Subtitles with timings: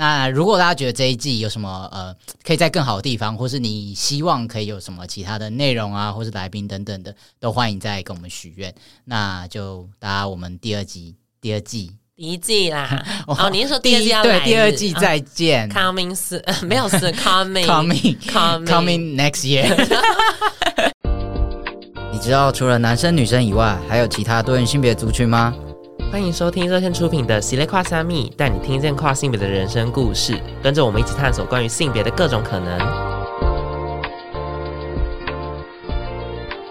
[0.00, 8.74] 那如果大家觉得这一季有什么呃可以在更好的地方，或是你希望可以有什么其他的内容啊，或是来宾等等的，都欢迎再跟我们许愿。
[9.04, 11.92] 那就大家我们第二集第二季。
[12.16, 14.40] 第一季啦， 哦，你是说第一季要来？
[14.40, 15.68] 对，第二季再见。
[15.68, 19.68] Coming soon，没有是 coming，coming，coming next year。
[22.10, 25.54] 你知道除了男生女生以外，还有其他多元性别族群吗？
[26.10, 32.78] 欢迎收听热线出品的《喜咧跨虾米》，带你听见跨性别的人生故事，跟着我们一起探索关于性别的各种可能。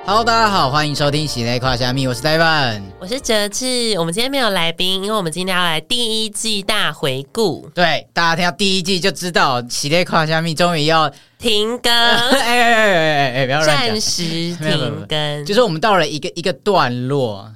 [0.06, 3.98] Hello，大家好，欢迎收听《喜咧跨虾米》，我是 David，我是哲志。
[3.98, 7.72] 我们今天没有来宾，因为我们今天要来第一季大回顾。
[7.74, 14.22] 对，大家听到第一季就知道《喜咧跨虾米》终于要停更，哎哎哎哎哎，不要乱讲，暂时
[14.56, 15.46] 停更。
[15.46, 17.50] 就是我们到了一个一个段落，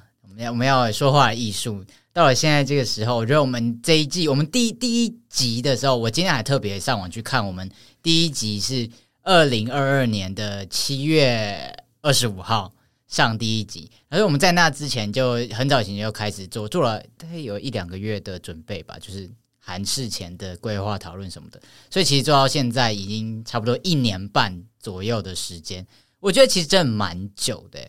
[0.50, 1.84] 我们要说话艺术。
[2.12, 7.70] 到了现在这个时候，我觉得我们这一季，我们第第一集的时候，我今天还特别上网去看，我们
[8.02, 8.90] 第一集是
[9.22, 11.72] 二零二二年的七月。
[12.06, 12.70] 二十五号
[13.08, 25.88] 上第一集，而且我们在那之前就很早以前就开始做，做了大概有一两个月的准备吧，就是韩事前的规划讨论什么的，所以其实做到现在已经差不多一年半左右的时间，
[26.20, 27.80] 我觉得其实真的蛮久的。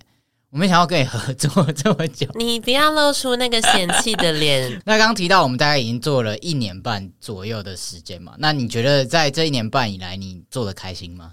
[0.55, 4.71] 我没想到跟你合作这么久， 你不要露出那个嫌弃的脸。
[4.87, 11.33] 那刚刚提到我们大概已经做了一年半左右的时间嘛，那你觉得在这一年半以来，你做的开心吗？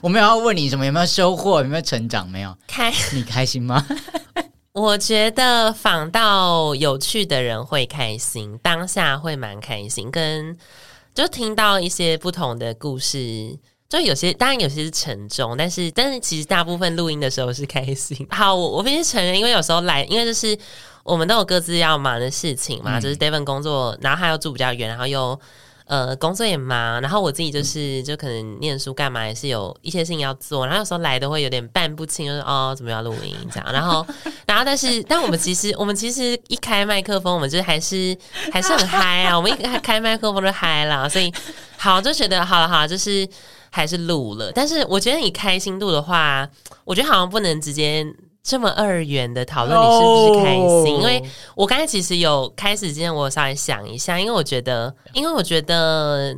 [0.00, 2.28] 我没有要问你什么，有没有收获，有没有成长？
[2.30, 3.84] 没有开，你开心吗？
[4.70, 10.56] 我觉得访到有趣的人会开心，当下会蛮开心，跟
[11.12, 13.58] 就听到一些不同的故事，
[13.90, 18.26] 就有些当然有些是沉重，但是但是其实大部分录音的时候是开心。
[18.32, 20.56] 好，我我必须承认，因为有时候来，因为就是
[21.02, 25.38] 我们都有各自要忙的事情嘛，嗯、就是 David 工作，然后他又住比较远，然后又。
[25.86, 34.06] 呃，工作也忙，然后我自己就是就可能念书干嘛也是有一些事情要做，然后有时候来的会有点办不清，就是哦，怎么要录音这样，然后
[34.46, 38.16] 然后但是但我们其实我们其实一开麦克风，我们就还是
[38.52, 41.32] 还是很嗨啊，我们一开开麦克风就嗨了，所以
[41.76, 43.28] 好就觉得好了好了，就是
[43.70, 46.48] 还是录了，但是我觉得你开心度的话，
[46.84, 48.06] 我觉得好像不能直接。
[48.42, 51.00] 这么二元的讨论，你是不是开心？Oh.
[51.00, 51.22] 因为
[51.54, 56.34] 我刚才其实有开始之前，我稍微想一下，因为我觉得，因为我觉得，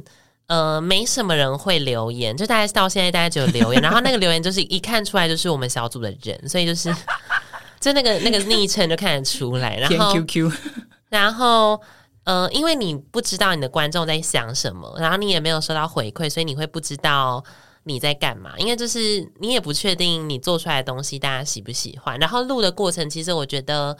[0.49, 6.93] 呃，没什么人会留言，就大概到现在大家只有留言， 然后那个留言就是一看出来就是我们小组的人，所以就是
[7.79, 10.53] 就那个那个昵称就看得出来，然后 QQ，
[11.09, 11.81] 然后
[12.25, 17.45] 呃，因为你不知道你的观众在想什么，然后你也没有收到回馈，所以你会不知道。
[17.85, 18.57] 你在干嘛？
[18.59, 22.17] 因为就是你也不确定你做出来的东西大家喜不喜欢。
[22.21, 23.97] 然后录的过程，其实我觉得，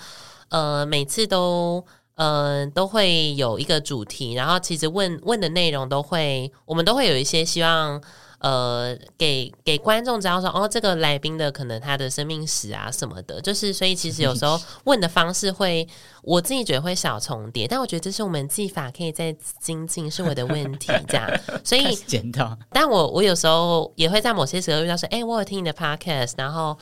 [0.51, 1.85] 呃，每次都，
[2.15, 4.35] 呃，都会有一个主题。
[4.35, 8.01] 然后其实问问的内容都会，我们都会有一些希望。
[8.43, 15.87] 呃，给给观众知道说，哦，这个来宾的可能他的生命史啊什么的，就是所以其实有时候问的方式会，
[16.23, 21.31] 我自己觉得会小重叠，但我觉得这是我们技法可以再精进，是我的问题这样，
[21.63, 22.59] 所以检讨。
[22.71, 26.77] 但我我有时候也会在某些时候遇到说，哎，我有听你的 podcast，然后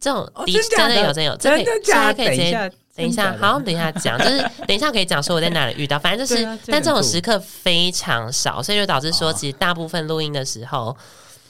[0.00, 2.24] 这种的真的有真有，真的假的？
[2.24, 10.96] 可以直接等一下，好，等一下讲， 就是等一下可以讲说我在哪里遇到，反正就是，但这种时刻非常少，所以就导致说，其实大部分录音的时候，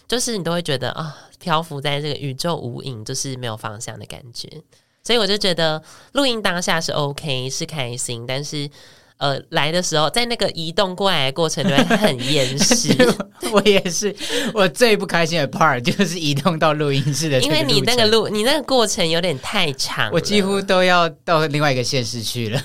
[0.08, 4.48] 就是你都会觉得啊，漂浮在这个宇宙无影，就是没有方向的感觉，
[5.02, 5.82] 所以我就觉得
[6.12, 8.70] 录音当下是 OK，是开心，但是。
[9.18, 12.94] 呃，来的时候，在那个移动过来的过程中很厌世。
[13.52, 14.14] 我也是，
[14.52, 22.60] 我最不开心的 part 就是移动到录音室的，因为你那个录，你那个过程有点太长，我几乎都要到另外一个县市去了，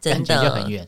[0.00, 0.86] 真的就很远。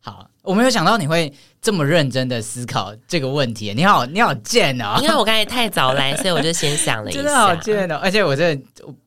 [0.00, 1.32] 好，我没有想到你会。
[1.66, 4.98] 这么认真的思考这个问题，你好，你好贱哦！
[5.02, 7.98] 因为我刚才太早来，所以我就先想了一下，真的好贱哦！
[8.00, 8.56] 而且我这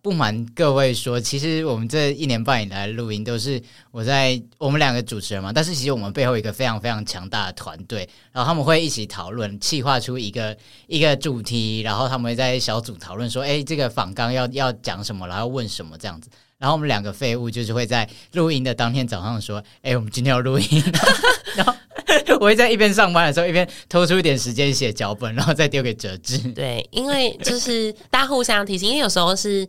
[0.01, 7.99] 不瞒各位说，其实我们这一年半以来录音都是我在我们两个主持人嘛，但是其实我们背后一个非常非常强大的团队，
[8.33, 10.57] 然后他们会一起讨论，企划出一个
[10.87, 16.29] 一个主题，然后他们会在小组讨论说，哎，这个访纲要要讲什么，然后问什么这样子。
[16.59, 20.83] 然后我们两个废物就是会在录音的当天早上说，哎，我们今天要录音，
[21.55, 21.73] 然后。
[22.39, 26.37] 我会在一边上班的时候，一边抽出一点时间写脚本，然后再丢给哲志。
[26.53, 29.67] 对，因为就是大家互相提醒，因为有时候是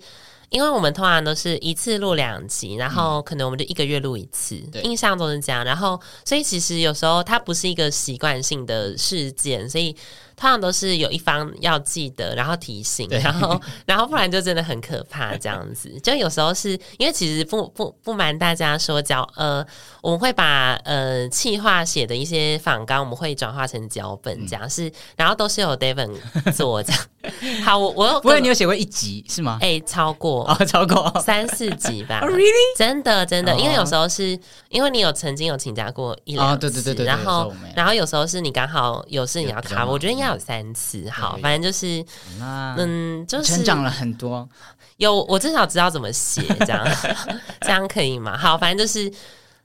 [0.48, 5.64] 因为我们通常都是一次录两集，然后可能我们就一个月录一次，嗯、印象中是这样。
[5.64, 9.94] 然后，所以其实有时候它不是一个习惯性的事件，所以。
[10.40, 15.90] 通常都是有一方要记得，然后提醒，然后 然后不然就真的很可怕这样子。
[16.02, 19.62] 就有时候是因为其实不不不瞒大家说，脚呃
[20.00, 26.10] 我们会把呃气化写的一些访纲，我们会转化成脚本这样、嗯、是，然后都是有 David
[26.52, 27.02] 做这样。
[27.62, 29.58] 好，我我，不会你有写过一集是吗？
[29.60, 32.20] 哎、欸，超过哦，超过三四集吧。
[32.22, 32.78] oh, really?
[32.78, 34.38] 真的真的，因为有时候是
[34.70, 41.08] 因为你有曾经有请假过一两次，oh, 对对对对，然后然后有时候是你刚好有事你要卡，我觉得应该有三次。
[41.10, 42.04] 好，反正就是
[42.40, 44.48] 嗯，就是成长了很多。
[44.96, 46.86] 有我至少知道怎么写，这样
[47.62, 48.36] 这样可以吗？
[48.36, 49.10] 好，反正就是，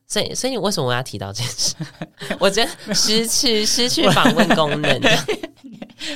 [0.08, 1.76] 所以所以你为什么我要提到这件事？
[2.40, 5.02] 我觉得 失去失去访问功能。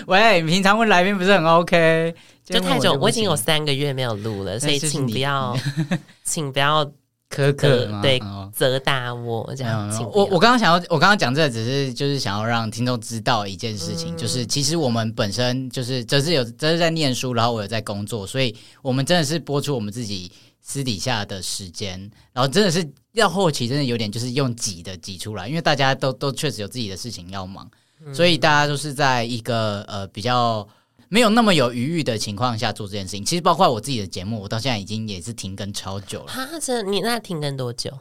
[0.07, 2.15] 喂，平常问来宾不是很 OK？
[2.45, 5.55] 就太久，我已经有三个月没有录了，所以请不要，
[6.23, 6.89] 请不要
[7.29, 8.19] 苛刻，对，
[8.51, 9.87] 责打我这样。
[10.13, 20.31] 我我刚刚想要，我刚刚讲这个只是就是想要让听众知道一件事情，就是其实我们本身就是这是有这是在念书，然后我有在工作，所以我们真的是播出我们自己
[20.61, 21.99] 私底下的时间，
[22.33, 27.69] 然后真的是要后期真的有点就是用挤的挤出来，因为大家都都确实有自己的事情要忙。
[28.13, 30.65] 所以大家都是在一个呃比较
[31.09, 33.25] 没有那么有余裕的情况下做这件事情。
[33.25, 36.27] 其实包括我自己的节目，我到现在已经也是停更超久了。
[36.27, 37.91] 哈，这你那停更多久？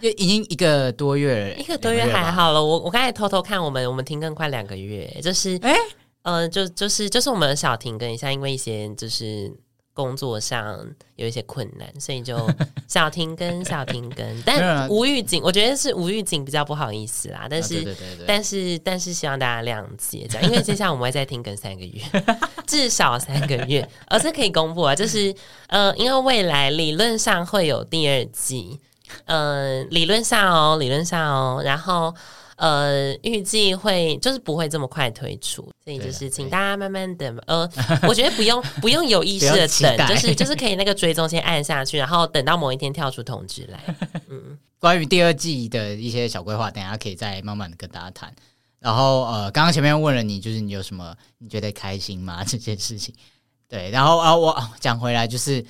[0.00, 2.62] 就已经一个多月了，一个多月还好了。
[2.62, 5.72] 我我刚才偷偷看我们，我们停更快两个月，就是哎，
[6.22, 9.50] 嗯、欸呃，就就是就是我们小停更一下，因为一些就是。
[9.94, 10.78] 工作上
[11.16, 12.48] 有一些困难，所以就
[12.88, 17.46] 小停更小停更，但无预警，我觉得是无预警比较不好意思啦。
[17.48, 17.96] 但是，
[18.26, 22.00] 但是，但是希望大家谅解，这样，因为接下来我们会再停更三个月，
[22.66, 24.94] 至少三个月，而是可以公布啊。
[24.94, 25.34] 就是
[25.68, 28.80] 呃，因为未来理论上会有第二季，
[29.26, 32.14] 呃，理论上哦，理论上哦，然后。
[32.62, 37.36] 呃，预计会就是不会这么快推出，所以就是请大家慢慢等。
[37.48, 37.68] 呃，
[38.06, 43.96] 我觉得不用不用有意识的等，就是就是可以那个追踪先按下去，然后等到某一天跳出通知来。
[44.30, 48.32] 嗯，关于第二季的一些小规划，等下可以再慢慢的跟大家谈。
[48.78, 52.44] 然后呃，刚刚前面问了你，就是你有什么你觉得开心吗？
[52.44, 53.12] 这件事情，
[53.68, 53.90] 对。
[53.90, 55.64] 然后啊、呃，我讲回来就是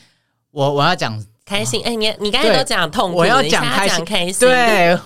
[0.50, 1.82] 我我要讲开心。
[1.84, 4.98] 哎、欸，你你刚才都讲痛苦，我要讲开心，开心对。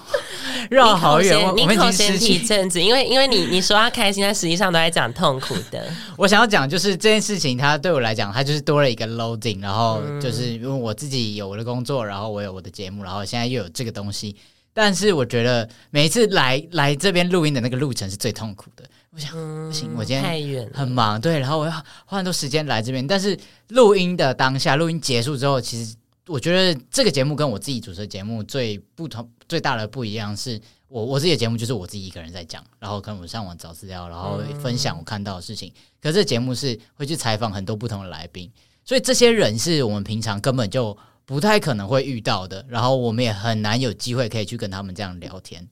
[0.68, 5.86] 绕好远，你口嫌体正直，因为因为你你说要开心，但实际上都在讲痛苦的。
[6.18, 14.34] 我想要讲就是这件事情，它对我来讲，它就是多了一个 loading，然后就是因为我自己有我的工作，然后我有我的节目，然后现在又有这个东西。
[14.74, 18.82] 但是我觉得每一次来来这边录音的那个路程是最痛苦的。
[19.14, 21.70] 我想不行，我今天太远很忙，对，然后我要
[22.06, 23.06] 花很多时间来这边。
[23.06, 23.38] 但是
[23.68, 25.94] 录音的当下，录音结束之后，其实。
[26.28, 35.72] 我觉得这个节目跟我自己主持的节目最不同、最大的不一样是，我我自己的节目就是我自己一个人在讲，然后可能我上网找资料，然后分享我看到的事情。
[36.02, 38.50] 可是这节目是会去采访很多不同的来宾，
[38.84, 45.68] 所以这些人是我们平常根本就不太可能会遇到的，然后我们也很难有机会可以去跟他们这样聊天。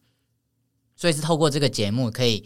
[0.94, 2.44] 所以是透过这个节目，可以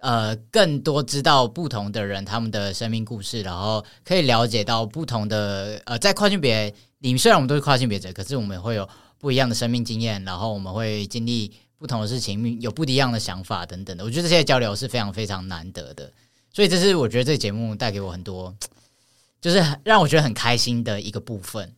[0.00, 6.74] 呃更多知道不同的人他们的生命故事，然后可以了解到不同的呃在跨性别。
[6.98, 8.88] 你虽然我们都是跨性别者，可是我们会有
[9.18, 14.04] 不一样的生命经验，然后我们会经历不同的事情，有不一样的想法等等的。
[14.04, 16.10] 我觉得这些交流是非常非常难得的，
[16.52, 18.54] 所以这是我觉得这节目带给我很多，
[19.40, 21.72] 就是让我觉得很开心的一个部分。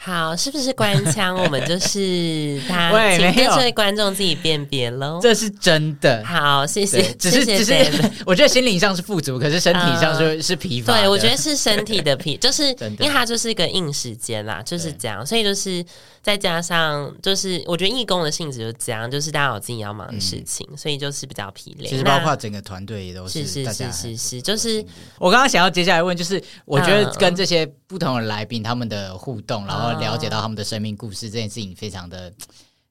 [0.00, 1.36] 好，是不是官腔？
[1.36, 5.18] 我们就是他， 请这位观众自己辨别喽。
[5.20, 6.24] 这是真的。
[6.24, 7.02] 好，谢谢。
[7.14, 7.74] 只是只是，
[8.24, 10.94] 我觉得心灵上是富足，可是身体上是是疲乏。
[10.94, 15.26] 对，我觉得是身体的疲， 就是因为它就是一个硬时间啦，就是这样。
[15.26, 15.84] 所以就是
[16.22, 21.88] 再加上，就是我觉得义工的性质就是这样，就是大家有自己要忙的事情，所以就是比较疲累。
[21.88, 24.84] 其实包括整个团队也都是是是是是，就是
[25.18, 29.87] 我刚刚想要接下来问，就是我觉得跟这些不同的来宾他们的互动，然后。
[29.94, 32.32] 了解到他们的生命故事这件事情非常的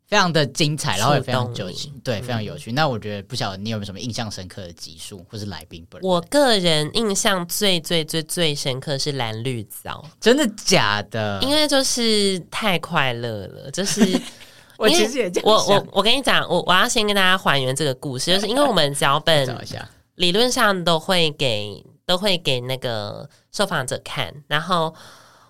[0.08, 2.72] 非常的精彩，然后也非常有趣，对，非常有趣。
[2.72, 6.10] 那我觉得不晓得你有没有什么印象深刻的集数或是来宾本人？
[6.10, 11.40] 我个人印象最最最最深刻是蓝绿藻，真的假的？
[11.42, 14.02] 因为就是太快乐了，就是
[14.80, 19.46] 我其实也这样我我我跟你讲，我我要先跟大家还原这个故事，就是因为我们脚本
[20.16, 24.96] 理论上都会给都会给那个受访者看，然后。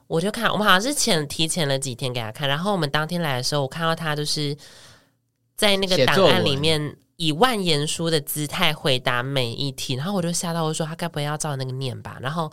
[0.08, 4.56] 我就看，我们好像是前提前了几天给他看，然后我们当天来的时候，我看到他就是
[5.56, 12.18] 在那个档案里面，以万言书的姿态回答每一题，然后我就吓到，我说他该不会要照那个念吧？
[12.22, 12.50] 然后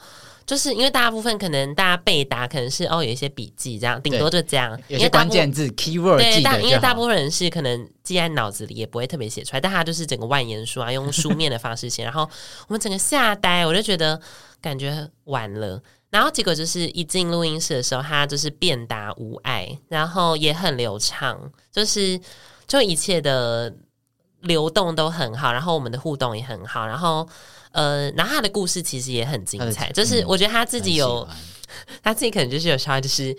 [0.46, 12.28] 就是因为大部分可能大家背答可能是哦有一些笔记这样，顶多就这样，有些关键字 keyword 对，但因为大部分人是可能记在脑子里，也不会特别写出来，但他就是整个万言书啊，用书面的方式写，然后
[12.66, 14.20] 我们整个吓呆，我就觉得
[14.61, 15.80] 感觉完了。
[16.14, 21.37] 然后结果就是一进录音室的时候，他就是变答无碍，然后也很流畅，
[21.73, 22.21] 就是
[22.68, 23.75] 就一切的
[24.42, 27.28] 流动都很好，然后我们的互动也很好，然后
[27.73, 31.26] 呃，然后他的故事其实也很精彩，就是我觉得他自己有
[32.00, 33.37] 他自己可能就是有稍微就是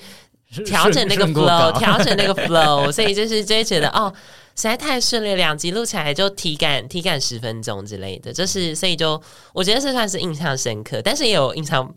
[0.66, 4.14] 调整那个 flow，调整那个 flow，所以就是就会觉得哦，
[4.54, 9.22] 实在太顺利，两集录起来就体感体感十分钟之类的，就是所以就
[9.54, 11.90] 我觉得这算是印象深刻，但是也有印象。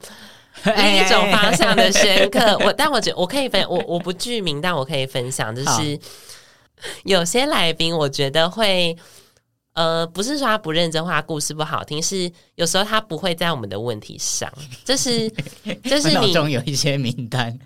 [0.76, 5.98] 另一种方向的深刻， 我但我觉得我可以分我我不具名，但我可以分享，就是
[7.04, 8.96] 有些来宾我觉得会
[9.74, 14.52] 呃，不是说他不认真，或他故事不好听，是有时候他不会在我们的问题上，
[14.84, 15.30] 就是
[15.84, 17.56] 就是你中有一些名单，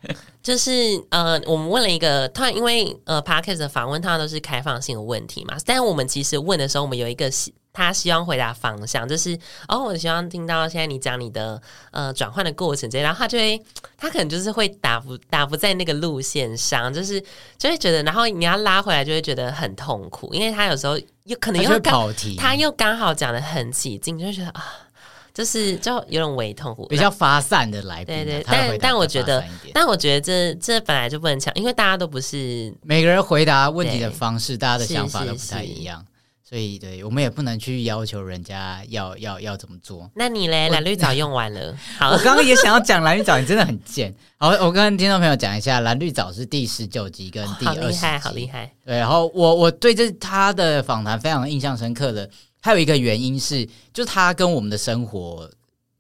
[0.43, 0.73] 就是
[1.09, 7.31] 呃，我们问了一个，他因为呃 p a r k e s 的访问，他都是开放性的问题嘛，但是我们其实问的时候，我们有一个
[7.73, 11.61] 他希望回答方向，就是哦，我希望听到现在你讲你的
[11.91, 13.59] 呃转换的过程这样，然后他就会
[13.97, 17.19] 他可能就是会打不打不在那个路线上，就是
[17.57, 24.65] 就会觉得，然后你要拉回来就会觉得很痛苦，因为他有时候又可能又刚他又刚好讲的很起劲，就觉得啊，
[25.33, 36.05] 就是就有点微痛苦，比较发散的来宾，对对，但但我觉得，但我觉得这这本来就不能抢，因为大家都不是每个人回答问题的方式，大家的想法都不太一样。
[36.53, 40.11] 所以，对我们也不能去要求人家要要要怎么做。
[40.15, 40.69] 那你嘞？
[40.69, 41.75] 蓝绿藻用完了。
[41.99, 44.15] 好，我刚刚也想要讲蓝绿藻，你真的很贱。
[44.37, 48.71] 好，我跟听众朋友讲一下，蓝绿藻是第十九集跟第二十集，好厉害，好厉害。
[48.85, 52.29] 对，然后我我对这他的访谈非常印象深刻的，
[52.61, 55.51] 还有一个原因是，就是他跟我们的生活。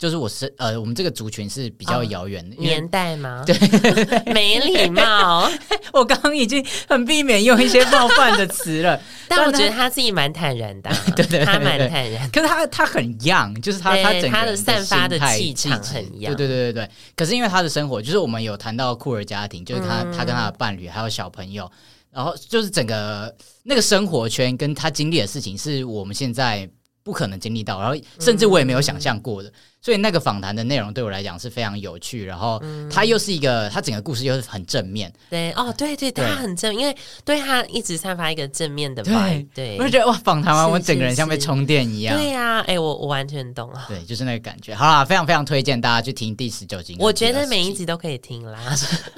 [0.02, 3.40] 就是我是呃，我们这个族群是比较遥远的、哦、年代吗？
[3.47, 3.54] 对，
[4.35, 5.49] 没礼貌。
[5.94, 12.28] 我刚刚已经很避免用一些冒犯的词了，但我觉得他自己蛮坦然的、啊，对，对对，他蛮坦然。
[12.32, 16.90] 可是他他很 young，就是他他整个他的散发的气场很 young，对对对对对。
[17.14, 21.71] 可是因为他的生活，就是我们有谈到酷儿家庭，就是他、嗯、他跟他的伴侣还有小朋友，
[22.11, 23.32] 然后就是整个
[23.62, 26.68] 那个生活圈跟他经历的事情，是我们现在
[27.02, 29.49] 不可能经历到，然后甚至我也没有想象过的。
[29.49, 35.12] 嗯所以那个访谈的内容对我来讲是非常有趣，然后他又是一个，他整个故事又是很正面。
[35.28, 39.49] 对，哦，对对，他很正，因为对他一直散发一个正面的 vibe。
[39.52, 42.16] 对，我就觉得哇，访谈完我整个人像被充电一样。
[42.16, 43.85] 对呀，哎，我我完全懂了。
[43.88, 44.73] 对，就是那个感觉。
[44.73, 46.97] 好啦，非常非常推荐大家去听第十九集。
[47.00, 48.61] 我觉得每一集都可以听啦，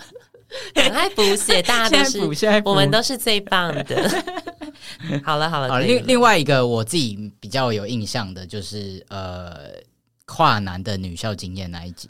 [0.73, 4.25] 赶快补写，大家都是，我们都是最棒的。
[5.25, 9.73] 好 了好了，另另外一个我自己比较有印象的就是呃。
[10.27, 12.09] 跨男的女校经验那一集，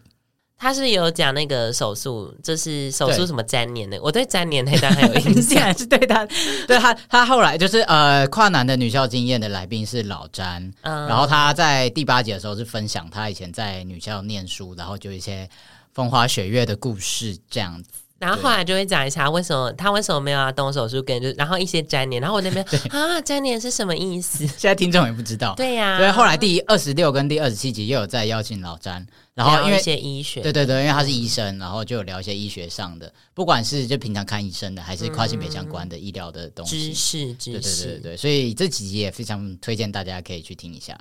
[0.56, 4.00] 他是有讲那个手术，就是手术什么粘连的。
[4.00, 6.24] 我对粘连那段很有印象， 是对他，
[6.68, 15.50] 对他，他后来就是呃，跨男的女校经验的来宾是老詹，嗯，然后他在第八集的时候是分享他以前在女校念书，然后就一些
[15.92, 17.88] 风花雪月的故事这样子。
[18.18, 24.46] 然后后来就会讲一下为什么他为什么没有要动手术，跟就然后一些粘连，然后我那边啊粘连是什么意思？
[24.46, 25.54] 现在听众也不知道。
[25.56, 29.04] 对呀、啊，所以后来第二十六跟第二十七集又有再邀请老詹，
[29.34, 40.96] 然后因为一些医学，对对对，因为他是医生，然后就有聊一些医学上的，不管是就平常看医生的，还是跨性别相关的医疗的东西，知识知识，对对对对，所以这几集也非常推荐大家可以去听一下。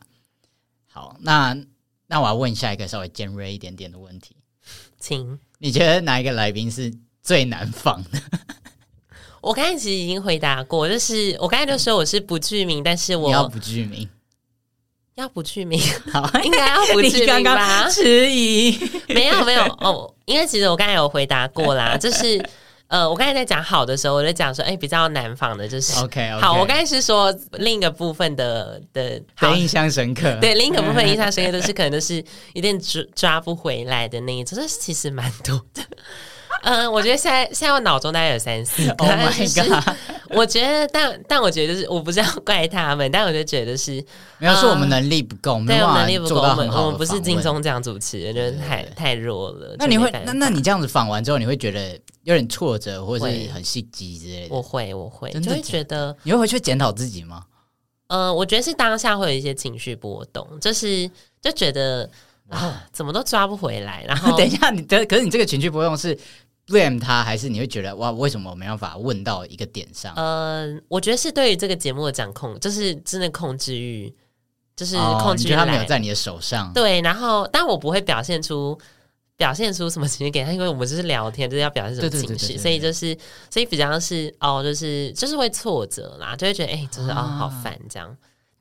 [0.91, 1.55] 好，那
[2.07, 4.35] 那我要问下一个稍微尖锐一点点的问题，
[4.99, 6.93] 请你觉得哪一个来宾是？
[7.23, 8.19] 最难放的，
[9.39, 14.09] 我刚才其实已经回答过，就是我刚才就说我是不具名，但是我要不具名，
[15.15, 15.79] 要不具名，
[16.11, 17.89] 好，应该要不具名吧？
[17.89, 18.77] 迟疑，
[19.07, 22.45] 没有没有哦，因为其实我刚才有回答过啦， 就是
[22.93, 32.23] 呃，我刚才在讲好的时候，我就讲说，哎、欸，比较难仿的就是 OK, okay 好，我刚才是说另一个部分的的，的印象深刻，对，另一个部分印象深刻 都是可能都是
[32.53, 35.81] 有点抓抓不回来的那一种，这其实蛮多的。
[36.63, 38.95] 嗯，我觉得现在现在我脑中大概有三四个。
[39.03, 39.95] Oh my god！
[40.29, 44.03] 我觉得，但但我觉得就是，我不是要怪他们，但我就觉得是，
[44.39, 49.75] 没有说我们能力不够，对，我们能力不够，我们我们不是金钟这样主持人，就是太太弱了。
[49.77, 54.55] 那你会，那那你这样子访完之后，你会觉得有点挫折，或者是很心急之类的？
[54.55, 57.43] 我会，我会，就会觉得你会回去检讨自己吗？
[58.07, 61.07] 嗯，我觉得是当下会有一些情绪波动，就是
[61.41, 62.09] 就觉得
[62.49, 64.03] 啊，怎么都抓不回来。
[64.07, 66.17] 然后 等一下，你的可是你这个情绪波动是。
[66.67, 70.13] Blame 他，还是你会觉得哇，为什么我没办法问到一个点上？
[70.15, 74.13] 嗯、呃，我觉得是对于这个节目的掌控，就是真的控制欲，
[74.75, 76.71] 就是控制欲、哦、他没有在你的手上。
[76.73, 78.77] 对，然后但我不会表现出
[79.35, 83.17] 表现出什么情绪给他，因为我们就是聊天，就是要表现什么情绪，所以就是
[83.49, 88.15] 所以比较是哦，就是就是会挫折啦，就会觉得哎、欸，就是哦好烦这样。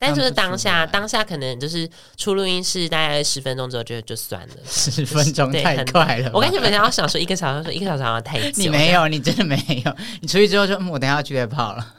[0.05, 6.29] 但就是当下，当下可能就是出录音室大概十分钟之后就就算了，十分钟太快了。
[6.33, 8.51] 我跟你们讲，我想说一个小时，说一个小时好像太久。
[8.57, 9.55] 你没有，你真的没
[9.85, 9.95] 有。
[10.19, 11.93] 你出去之后就，我等下要去约炮了。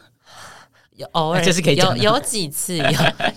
[0.96, 2.84] 有偶尔 就是可以有有几次有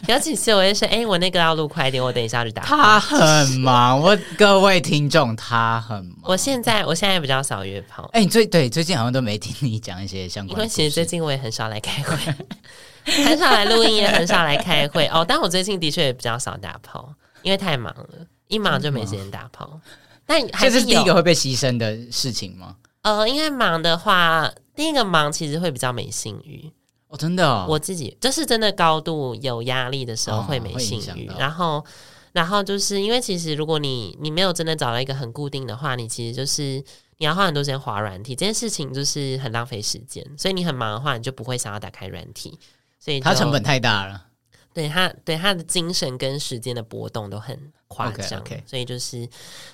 [0.07, 2.62] 有几次，我也是哎，我那个要录快一点，我等一下去打。
[2.62, 6.15] 他很忙，我各位听众，他很忙。
[6.21, 8.07] 我现在我现在比较少约炮。
[8.13, 12.15] 哎，你最对最近好像都没听你讲一些相关，因为其实最近我也很少来开会。
[13.25, 15.25] 很少来录音，也很少来开会哦。
[15.27, 18.09] 但我最近的确也比较少打炮，因为太忙了，
[18.47, 19.79] 一忙就没时间打炮。
[20.25, 22.75] 但 还是这是第一个会被牺牲的事情吗？
[23.03, 26.69] 呃，因为忙的话，第一个忙其实会比较没性欲
[27.07, 31.85] 哦，真的、哦，我自己就是真的高度有压力的时候会没性欲、哦，然后，
[32.33, 36.83] 然后就是因为其实如果你你没有真的找到一个很固定的话，你其实就是
[37.19, 42.59] 你要花很多时间划软体，这件事情就是很浪费时间，所以你很忙的话，你就不会想要打开软体。
[42.99, 44.25] 所以他成本太大了，
[44.73, 48.61] 对他对他的精神跟时间的波动都很夸张，okay, okay.
[48.65, 49.27] 所以就是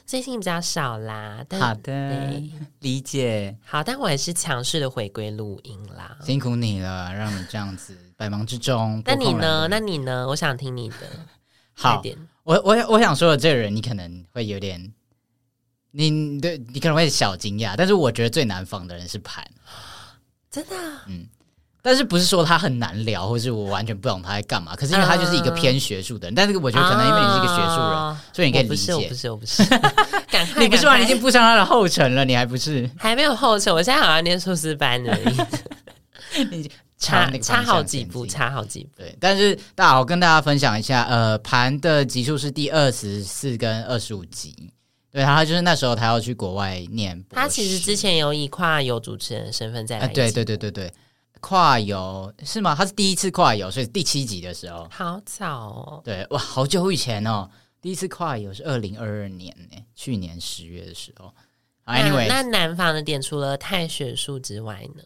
[0.05, 1.43] 最近比较少啦。
[1.59, 2.41] 好的，
[2.79, 3.57] 理解。
[3.65, 9.01] 好，但我也是强势的回归录音啦，辛苦你了，让你这样子百忙之中。
[9.05, 9.67] 那你呢？
[9.69, 10.27] 那你呢？
[10.27, 10.95] 我想听你的。
[11.75, 14.93] 好点，我我我想说的这个人，你可能会有点，
[15.89, 19.43] 你对你可能会小惊讶，但是我觉得最难防的人是盘，
[20.51, 20.75] 真的，
[21.07, 21.27] 嗯。
[21.85, 24.73] 但是不是说他很难聊，或是我完全不懂他在干嘛？
[24.73, 28.69] 可是因为他就是一个偏学术的人，uh, 但是我觉得可能因为你是一个学术人，uh, 所以你可以理解。
[28.69, 29.63] 不是，我不是，我不是。
[30.57, 30.95] 你不是吗？
[30.95, 32.89] 你已经步上他的后尘了，你还不是？
[32.97, 36.45] 还没有后尘，我现在好像念硕士班而已。
[36.49, 38.89] 你差差好几步，差好几步。
[38.99, 44.71] 对，但是大家，我跟大家分享一下，呃，盘的集数是第二十四跟二十五集。
[45.11, 47.21] 对，他就是那时候他要去国外念。
[47.29, 50.13] 他其实之前有以跨有主持人身份在来、呃。
[50.13, 50.91] 对对对对对。
[51.43, 52.73] 跨游是吗？
[52.73, 56.01] 他是第一次跨游，所以第七集的时候，好早哦。
[56.01, 57.49] 对，哇，好久以前哦。
[57.81, 61.33] 第一次跨游是二零二二年呢，去年十月的时候。
[61.85, 65.03] Anyway，那南方的点除了太学术之外呢？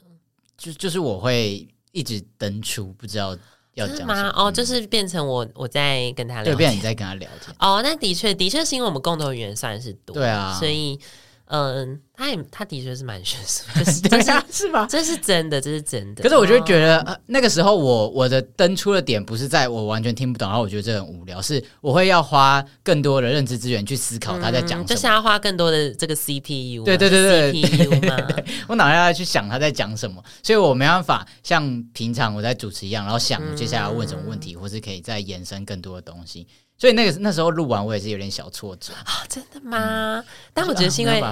[0.56, 3.36] 就就是我会一直登出，不知道
[3.74, 4.14] 要讲什么。
[4.36, 7.56] 哦，就是变成我我在跟他聊天，对，变成你在跟他聊天。
[7.60, 11.00] 哦，那的确的确是因为我们共同语言算是多，对啊，所以。
[11.50, 14.86] 嗯，他也他的确是蛮学术， 就是对啊，是吧？
[14.90, 16.22] 这是真的，这是真的。
[16.22, 28.18] 可是我就觉得，呃，那个时候我我的登出的点不是在我完全听不懂，然后我觉得这很无聊，是我会要花更多的认知资源去思考他在讲什么，嗯，就是要花更多的这个 CPU，对对对对，CPU 嘛，
[28.68, 36.46] 我脑袋要去想他在讲什么，所以我没办法像平常我在主持一样，然后想接下来要问什么问题，嗯，或是可以再延伸更多的东西。
[36.78, 39.78] 所以那个那时候录完，我也是有点小挫折啊，真的吗？
[39.80, 41.24] 嗯，但我觉得是因为。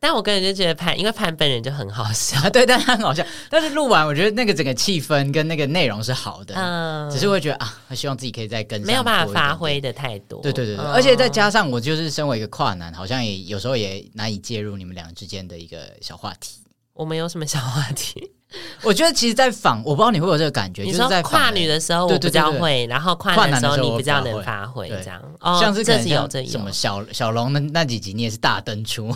[0.00, 3.24] 但我个人就觉得潘，因为潘本人就很好笑，啊、对，但他很好笑。
[3.48, 10.42] 但是录完，我觉得那个整个气氛跟那个内容是好的，嗯，只是会觉得啊，希望自己可以再跟上，没有办法发挥的太多。
[10.42, 16.60] 对对对而且再加上我就是身为一个跨男，好像也有时候也难以介入你们俩之间的一个小话题。
[16.92, 18.30] 我们有什么小话题？
[18.82, 25.20] 我觉得其实，在仿，我不知道你会有这个感觉，你说在跨女的时候，我比较会，然后跨男的时候，你比较能发挥，这样。
[25.40, 29.14] 哦，像是这是有这有什么小小龙的那几集，你也是大登出。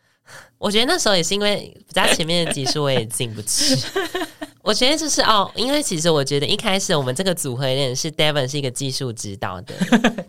[0.58, 3.76] 我觉得那时候也是因为比较前面的集数我也进不去。
[4.62, 9.74] 我觉得就是哦，因为其实我觉得一开始我们这个组合也是 Devon 是一个技术指导的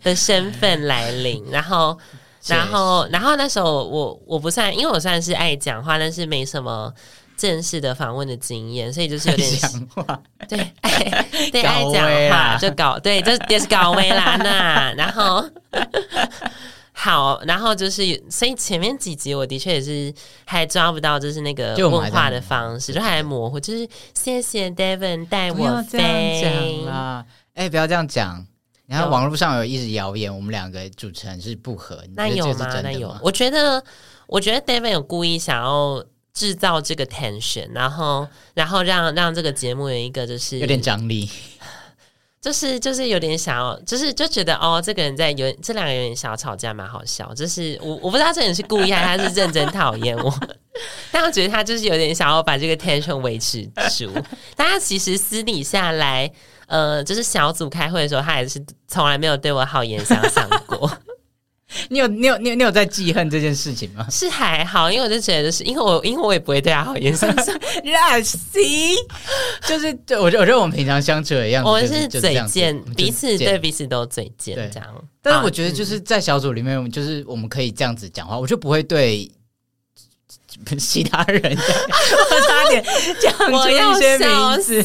[0.02, 1.96] 的身份来临，然后
[2.46, 6.90] 然后然后那时候我我不算，因为我算是爱讲话，但是没什么
[7.42, 15.44] 正式的访问的经验，所以就是有点 讲话，对爱对爱讲话就搞对，就也是搞微啦那 然后。
[16.94, 23.58] 好，然后就是，所以前面几集我的确也是还抓不到，就是那个问话的方式，就还，还模糊。
[23.58, 26.86] 就是谢谢 David 带我飞。
[27.54, 28.46] 哎，不要这样讲！
[28.86, 31.98] 你看网络上有一直谣言，我们两个主持人是不合。
[32.14, 32.68] 那有吗？
[32.82, 33.16] 那有？
[33.22, 33.82] 我觉得，
[34.28, 41.30] 我觉得 David 有故意想要制造这个 tension，然后，然后让让这个节目有一个就是有点张力。
[42.40, 47.32] 就是就是有点想要，就是就觉得哦，这个人在有这两个人有点小吵架，蛮好笑。
[47.34, 50.40] 就是我我不知道这人是故意还是认真讨厌我，
[51.12, 53.62] 但我觉得他就是有点想要把这个 tension 维持
[53.96, 54.10] 住。
[54.56, 56.28] 但他其实私底下来，
[56.66, 60.90] 呃，就是小组开会的时候，他也是从来没有对我好言相向过。
[61.88, 64.06] 你有你有你有你有在记恨这件事情吗？
[64.10, 67.26] 是还好，因为我就觉得是因为我因为我也不会对他好颜色。
[67.84, 68.38] 那行，
[69.66, 74.88] 就是对我觉得我觉得我们平常相处的样子，我们是嘴贱，彼此对彼此都嘴贱这样。
[75.22, 79.30] 但是我觉得就是在小组里面，我们就是我们可以这样子讲话，我就不会对
[80.78, 82.84] 其他人，我差点
[83.20, 84.82] 讲出一些名字。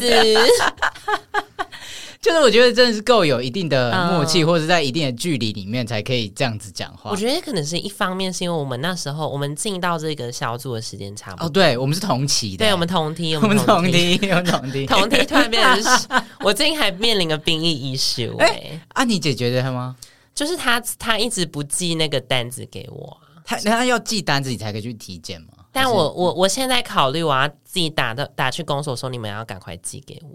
[2.20, 7.10] 就是我觉得真的是够有一定的默契，或者在一定的距离里面才可以这样子讲话。
[7.10, 11.46] 我觉得可能是一方面是因为我们那时候我们进到这个小组的时间差不多。
[11.46, 16.08] 哦，对，我们是同期的，对，我们同梯， 我们同梯，我们同梯， 同梯突然变成是，
[16.44, 18.36] 我最近还面临个兵役 issue。
[18.38, 19.96] 哎，啊，你解决了吗？
[20.34, 25.48] 就是他他一直不寄那个单子给我，他他要寄单子你才可以去体检吗？
[25.70, 30.28] 但我我我现在考虑我要自己打的打去公所说，你们要赶快寄给我。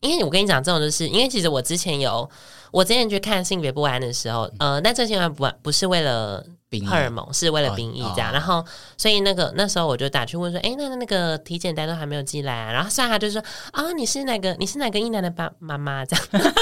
[0.00, 2.28] 因为我跟你讲，这种就是因为其实我之前有，
[2.70, 6.42] 我之前去看性别不安的时候，呃，那这些不不是为了
[6.88, 8.32] 荷尔蒙，是为了兵役这样。
[8.32, 8.64] 然后，
[8.96, 12.72] 所以那个那时候我就打去问说，哎，那那个体检单都还没有寄来啊？
[12.72, 14.56] 然后算他就说，啊，你是哪个？
[14.58, 16.26] 你是哪个一男的爸妈妈这样？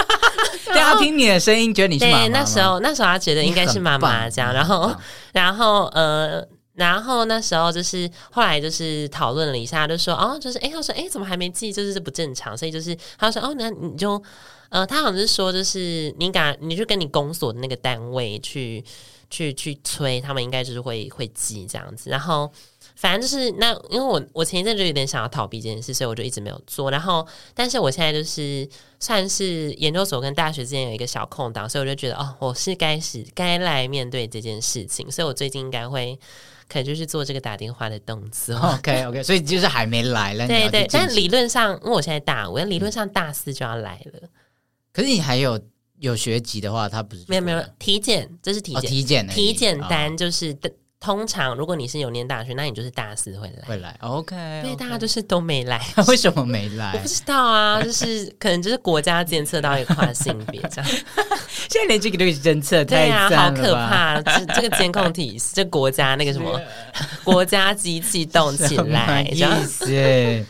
[0.66, 2.18] 对啊，听你的声音觉得你是妈妈。
[2.18, 4.53] 对，那时候那时候他觉得应该是妈妈这样。
[4.53, 4.92] 然后，
[5.33, 6.44] 然后呃。
[6.78, 11.72] 然后那时候就是后来就是讨论了一下，就说哦，就是哎，他说哎，怎么还没寄？
[11.72, 14.22] 就是不正常，所以就是他说哦，那你就
[14.68, 18.84] 呃，他好像是说就是你敢，你就跟你公所的那个单位去
[19.30, 22.10] 去去催，他们应该就是会会急这样子。
[22.10, 22.50] 然后
[22.96, 26.90] 反正就是那，因为我我前一阵就有点想要逃避这件事，所以我就一直没有做。
[26.90, 28.68] 然后但是我现在就是
[29.00, 36.18] 算是研究所跟大学之间有一个小空档，所以我就觉得哦，我是该是该来面对这件事情，所以我最近应该会。
[36.70, 38.54] 可能就是做这个打电话的动作。
[38.54, 40.46] OK OK， 所以就是还没来了。
[40.46, 44.18] 对对，但理论上，因为我现在大五，理论上大四就要来了。
[44.20, 44.28] 嗯、
[44.92, 45.58] 可是你还有
[46.00, 50.56] 有学籍的话，他不是没有没有体检，这是体检、哦、体检体检单就是
[51.00, 53.64] 通常，如果你是有念大学，那你就是大四会来。
[53.68, 54.62] 会来，OK, okay。
[54.62, 55.80] 对，大家就是都没来。
[56.08, 56.90] 为什么没来？
[56.94, 60.90] 我不知道啊，就是可能就是国家监测到一个跨性别这样。
[61.70, 64.20] 现在连这个都监测，对啊，好可怕！
[64.22, 66.61] 这这个监控体系，这国家那个什么
[67.22, 70.46] 国家机器动起来，意思。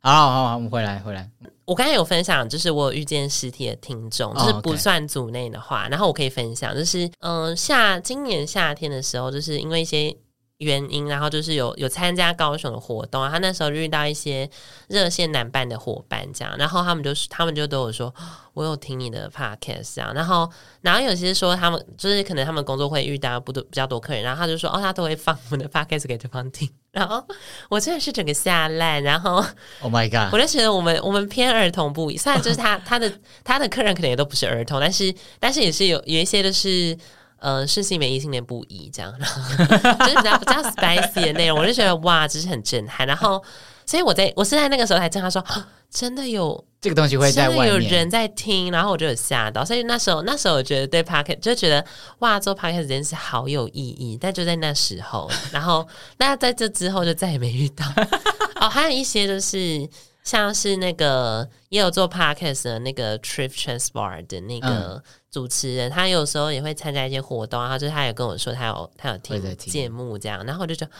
[0.00, 1.28] 好好好，我们回来回来。
[1.72, 5.92] 我刚才有分享，就是我有遇见实体的听众，就是不算组内的话，oh.
[5.92, 10.14] 然后我可以分享，就是嗯、呃，夏今年夏天的时候，就是因为一些
[10.58, 14.46] 原因，然后就是有有参加高雄的活动，他那时候遇到一些
[14.88, 18.14] 热线难办的伙伴，这样，然后他们就是他们就都有说，
[18.52, 20.46] 我有听你的 podcast，这样，然后
[20.82, 26.68] 然后有些说他们就是可能他们工作会遇到不多比较多客人，然后他就说哦，他都会放我们的 podcast 给对方听。
[26.92, 27.26] 然后
[27.68, 29.44] 我真的是整个吓烂，然后
[29.80, 33.10] Oh my God，我就觉得我们我们偏儿童不宜，虽然就是他 他的
[33.42, 36.96] 他的客人可能也都不是儿童，但是但是也是有有一些就是
[37.38, 39.42] 呃是性别异性恋不宜这样，然后
[40.06, 43.06] 就是比较比较 spicy 的内容，我就觉得哇，真是很震撼。
[43.06, 43.42] 然后
[43.86, 45.44] 所以我在我是在那个时候才跟他说。
[45.92, 51.84] 真的有这个东西会在外面，有人在听，然后我就有吓到，所以那时候那时候我觉得对 Podcast 就觉得
[52.20, 54.18] 哇，做 Podcast 这件事好有意义。
[54.18, 57.84] 但就在那时候， 然后那在这之后就再也没遇到。
[58.58, 59.86] 哦，还有一些就是
[60.24, 70.92] 像是那个也有做 Podcast 的那个 Trip Transport 的那个主持人，嗯、他有时候也会参加一些活动，然后就是他有跟我说他有他有听节目这样，然后我就觉得。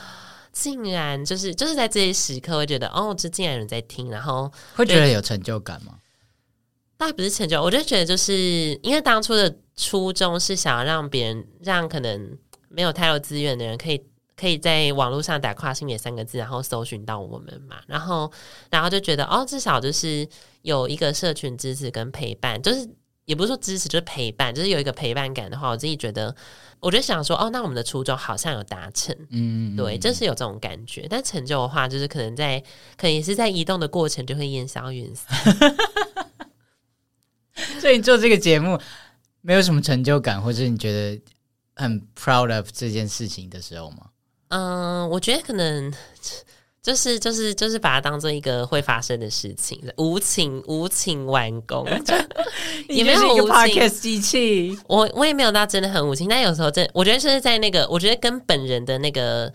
[0.53, 5.95] 竟然就是就是在这些时刻，会觉得哦，这竟然有人在听，然后会觉得有成就感吗？
[6.99, 12.39] 倒不是成就，我就觉得就是因为当初的初衷是想要让别人，让可能
[12.69, 14.01] 没有太多资源的人，可以
[14.37, 18.31] 可以在网络上打跨性别三个字，然后搜寻到我们嘛，然后
[18.71, 20.29] 然后就觉得哦，至少就是
[20.61, 22.89] 有一个社群支持跟陪伴，就是
[23.25, 26.35] 也不是说支持，就是陪伴，就是有一个陪伴感的话，我自己觉得。
[26.81, 31.07] 我就想说，哦，那我们的初衷好像有达成，嗯，对，就是有这种感觉。
[31.09, 32.59] 但成就的话，就是可能在，
[32.97, 35.57] 可能也是在移动的过程就会烟消云散。
[37.81, 38.77] 所以你做这个节目
[39.43, 41.23] 没有什么成就感，或者你觉得
[41.77, 44.09] 很 proud of 这件事情的时候吗？
[44.49, 45.95] 嗯，我觉得可能。
[46.83, 51.87] 就是就是就是把它当做一个会发生的事情，无情无情完工，
[52.89, 54.77] 也没有无情机器。
[54.89, 59.53] 我我也没有到真的很无情，但有时候真我觉得是在那个，我觉得跟本人的那个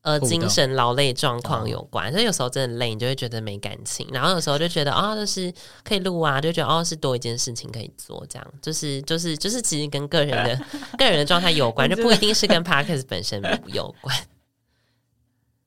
[0.00, 2.10] 呃精神劳累状况有关。
[2.10, 5.52] 所以有时候真的累，你就会觉得没感情，然后有时候就觉得啊、哦，就是
[5.84, 10.64] 可以录啊，就觉得哦是多一件事情可以做，这样就是就是就是其实跟个人的
[10.96, 14.16] 个人的状态有关，就不一定是跟 podcast 本身有关。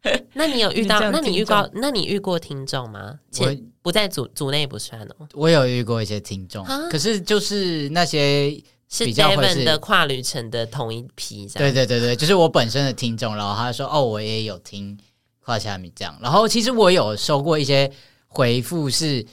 [0.34, 1.00] 那你有遇到？
[1.12, 1.70] 那你遇过？
[1.74, 3.20] 那你遇过听众吗？
[3.40, 5.28] 我不在组组内不算哦。
[5.34, 8.52] 我有遇过一些听众，可是就是那些
[8.90, 14.98] 是比较的跨旅程的同一批，对对对对，就是我本身的听众，然后他说哦，我也有听
[15.40, 17.92] 跨虾米这样，然后其实我有收过一些
[18.28, 19.26] 回复，是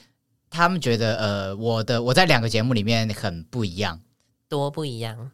[0.49, 4.01] 他们觉得呃，我的我在两个节目里面很不一样，
[4.49, 5.31] 多不一样。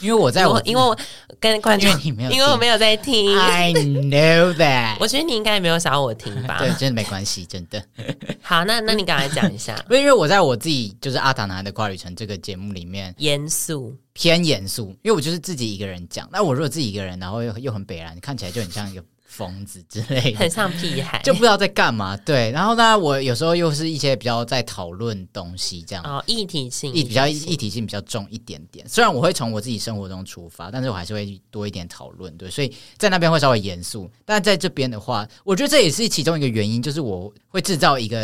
[0.00, 0.96] 因为我在我，因为我
[1.38, 3.36] 跟观众，因为我没有在听。
[3.38, 4.96] I know that。
[4.98, 6.58] 我觉得你应该也没有想要我听吧？
[6.58, 7.82] 对，真的没关系，真的。
[8.40, 9.74] 好，那那你赶快讲一下。
[9.90, 16.28] 因为我在我自己就是阿塔男孩的跨旅程这个节目里面，严肃偏严肃，因为我就是自己一个人讲。
[16.32, 19.04] 那我如果自己一个人，然后又又很北然，看起来就很像一个。
[19.30, 22.16] 疯子之类的，很像屁孩，就不知道在干嘛。
[22.16, 28.84] 对，然后呢，我有时候又是一些比较在讨论东西，这样哦，议题性，一比较议题性比较重一点点。
[28.88, 32.36] 虽然我会从我自己生活中出发，但是我还是会多一点讨论。
[32.36, 38.18] 对，所以在那边会稍微严肃，但在这边的话，我觉得这也是其中一个原因，就是我会制造一个。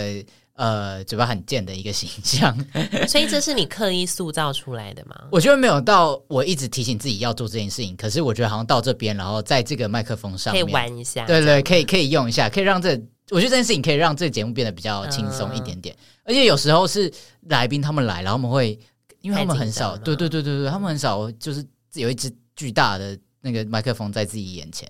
[0.57, 2.57] 呃，嘴巴很贱的一个形象，
[3.07, 5.15] 所以这是你刻意塑造出来的吗？
[5.31, 12.99] 我觉得没有到我一直提醒自己要做这件事情，可是我觉得好像到这边，然后在这个麦克风上面可以玩一下，对对，可以可以用一下，可以让这
[13.31, 17.13] 我觉得这件事情可以让这个节目变得比较轻松一点点，嗯、而且有时候是
[17.49, 18.79] 来宾他们来，然后我们会，
[19.21, 24.89] 因为他们很少，对对对对对，他们很少就是有一支巨大的那个麦克风在自己眼前。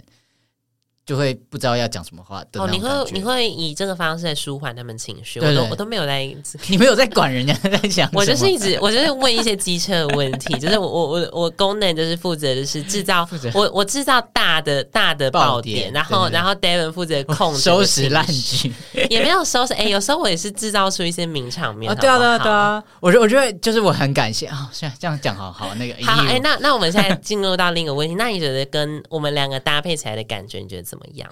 [1.06, 6.24] 就会不知道要讲什么话的哦，你会你会以这个方式来舒缓他们情绪，对对对，我都我都没有在，
[6.66, 18.72] 你没有在管人家在讲，我就是一直我就是问一些机车的问题， 就是我我我我功能就是负责的是制造，我我制造大的大的爆点，点然后然后 David 负责控制收拾烂局，
[19.08, 31.30] 也没有收拾，哎、欸，有时候我也是制造出一些名场面，对啊对啊对啊，我觉我觉得就是我很感谢啊，现、哦、在这样讲好好那个好，哎、欸，那那我们现在进入到另一个问题，那你觉得跟我们两个搭配起来的感觉，你觉得怎么样？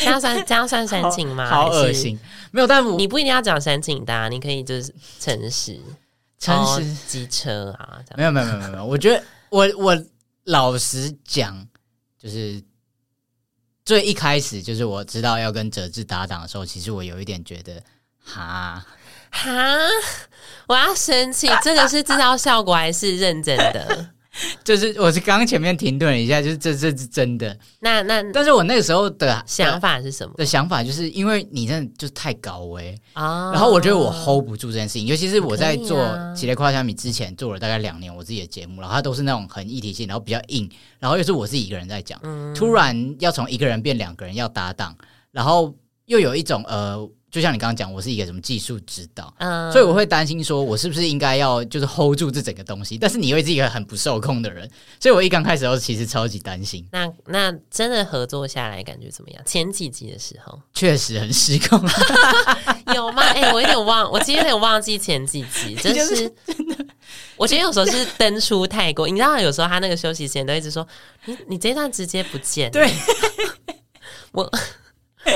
[0.00, 1.48] 这样算这样算煽情吗？
[1.48, 2.18] 好恶心！
[2.50, 5.80] 没有，但我你不一定要讲煽情的、啊，你可以就是诚实、
[6.38, 7.98] 诚实机车啊。
[8.14, 8.84] 没有，没有，没有，没有。
[8.84, 10.04] 我觉得 我我
[10.44, 11.66] 老实讲，
[12.20, 12.62] 就是
[13.82, 17.82] 最一开始就是我知道要跟哲志搭档的时候，其实我有一点觉得，
[18.22, 18.84] 哈
[19.30, 19.50] 哈，
[20.66, 21.48] 我要生气。
[21.62, 24.10] 这个是制造效果还是认真的？
[24.64, 27.56] 就是我是刚刚前面停顿了一下，就是这这是真的。
[27.80, 30.34] 那那，但是我那个时候的想法是什么？
[30.36, 35.98] 的想法就是因为你真的就是太高危啊，然后我觉得我 hold 不住这件事情，尤其是我在做
[36.36, 42.20] 《系列跨虾米》之前做了大概两年我自己的节目，然后它都是那种很议题性，然后比较硬，然后又是我自己一个人在讲，
[42.54, 44.96] 突然要从一个人变两个人要搭档，
[45.32, 45.74] 然后
[46.06, 47.08] 又有一种呃。
[47.30, 52.96] 就像你刚刚讲，我是一个什么技术指导，嗯，所以我会担心说，我是不是应该要就是 hold 住这整个东西？
[52.96, 56.86] 但是你又是一个很不受控的人，所以我一刚开始的时候其实超级担心。
[56.90, 59.42] 那那真的合作下来感觉怎么样？
[59.44, 61.78] 前几集的时候确实很失控，
[62.94, 63.22] 有吗？
[63.22, 66.86] 哎、欸，我有点忘，我其实有点忘记前几集，真、就是真的。
[67.36, 70.86] 我觉得有时候是登出太过，你知道，有时候他那个休息时间都一直说
[71.26, 72.90] 你你这段直接不见，对
[74.32, 74.50] 我。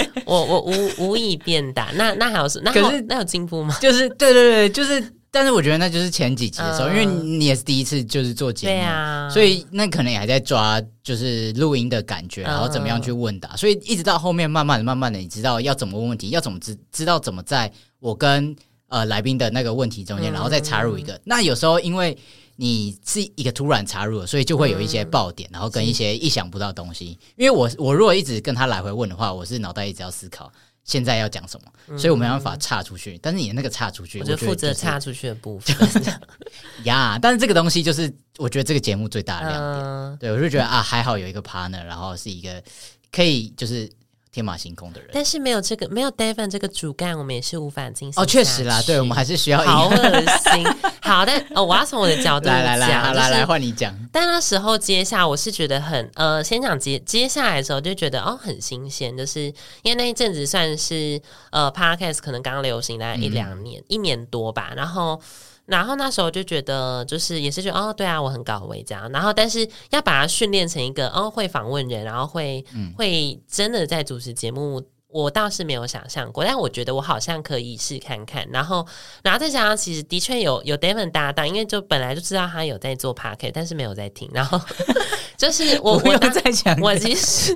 [0.26, 3.76] 我我无无以辩答，那那还有是那可是那有进步吗？
[3.81, 18.55] 就是对对对，就是，但是我觉得那就是前几集的时候，嗯、因为你也是第一次就是做节目，对啊，所以那可能也还在抓就是录音的感觉，然后怎么样去问答，嗯、所以一直到后面慢慢的、慢慢的，你知道要怎么问问题，要怎么知知道怎么在我跟
[18.88, 21.14] 呃来宾的那个问题中间，然后再插入一个。
[21.14, 22.16] 嗯、那有时候因为。
[22.56, 27.18] 你是一个突然插入的，所以就会有一些爆点，嗯、然后跟一些意想不到的东西。
[27.36, 30.52] 因为我我如果一直跟他来回问的话，我是脑袋一直要思考
[30.84, 33.18] 现在要讲什么，嗯、所以我没办法岔出去。
[33.22, 35.76] 但是你的那个岔出去，我就负责岔出去的部分。
[36.84, 39.84] 呀，但是这个东西就是我觉得这个节目最大的亮点。
[39.84, 42.62] 嗯、对，我就觉得啊，还好有一个 partner，然后是一个
[43.10, 43.90] 可以就是。
[44.33, 48.23] 天马行空的人，但是没有这个没有 Devin 这个主干，我们也是无法进行。
[48.23, 49.71] 哦，确实啦，对，我们还是需要一个。
[49.71, 50.66] 好恶心。
[51.03, 53.95] 好但，哦，我要从我的角度来来来，来来换你讲。
[54.11, 59.42] 但那时候接下，我是觉得很呃，先讲接接下来的时候就觉得哦，很新鲜，就是
[59.83, 65.21] 因为那一阵子算是呃，Podcast 可能刚流行大概一两年，嗯、一年多吧，然后。
[65.64, 69.09] 然后那时候就觉得，就是也是觉得哦，对啊，我很高危这样。
[69.12, 76.44] 然后，但是要把它训练成一个哦，会访问人，然后会、嗯、会真的在主持节目，我倒是没有想象过。
[76.44, 78.44] 但我觉得我好像可以试看看。
[78.51, 78.85] 然后，
[79.22, 84.29] 然后再加上，其实的确有有 David 搭档，因为就本来就知道他有在做 p a r k e t 但是没有在听。
[84.35, 84.61] 然后
[85.38, 87.55] 就是我 我在讲，我其实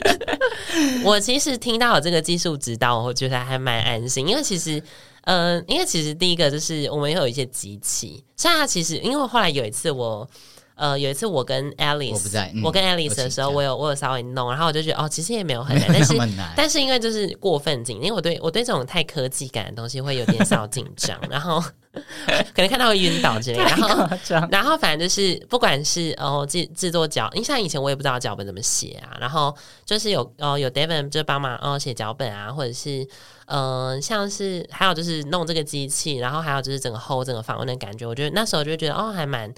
[1.05, 4.81] 我其实听到有这个技术指导，我觉得还蛮安心，因为其实。
[5.27, 10.29] 嗯、呃，因为其实第一个就是我们有一些机器，像他其实因为后来有一次我，
[10.77, 16.15] 呃，有一次我跟 Alice，我不在，嗯、我跟 Alice 的时候，我，我有我有稍微弄，然后我就觉得哦，其实也没有很难，但是
[16.57, 21.63] 但是因为就是过分紧，因为我对我对这种太科技感的东西会有点小紧张，然后
[22.55, 23.65] 可能看到会晕倒之类的。
[23.65, 24.09] 然后，
[24.51, 29.17] 然后反正就是不管是哦制制作脚，因为像以前我也不知道脚本怎么写啊。
[29.21, 33.07] 然后就是有哦有 David 就帮忙哦写脚本啊，或者是
[33.47, 39.53] 嗯、呃、像是还有就是弄这个机器，然后还有就是整个 hold 整个访问的感觉，我觉得那时候就觉得哦还蛮。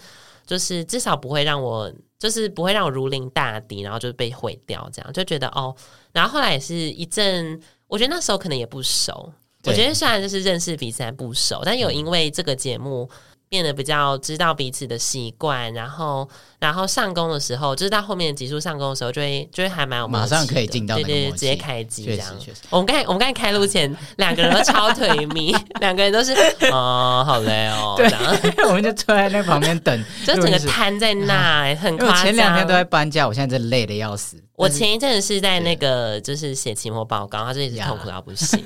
[0.47, 5.77] 就是至少不会让我，就是不会让我如临大敌，然后就被毁掉，这样就觉得哦。
[6.11, 9.31] 然后后来也是一阵，我觉得那时候可能也不熟。
[9.65, 13.09] 我觉得虽然就是认识彼此还不熟，但有因为这个节目。
[13.49, 22.29] 变得比较知道彼此的习惯，然后，然后上工的时候，就是到后面的集数上工的时候，就会，就会还蛮有马上可以进到那个对对，直接开机这样。
[22.69, 26.33] 我们刚才，我们刚才开录前，两个人都超颓靡，两个人都是
[26.71, 28.09] 哦，好累哦，对，
[28.69, 32.17] 我们就坐在那旁边等， 就整个瘫在那， 很夸张。
[32.19, 34.37] 我前两天都在搬家，我现在真累的要死。
[34.57, 38.63] 我前一阵子是在那个就是写期末报告，他这一直痛苦到不行。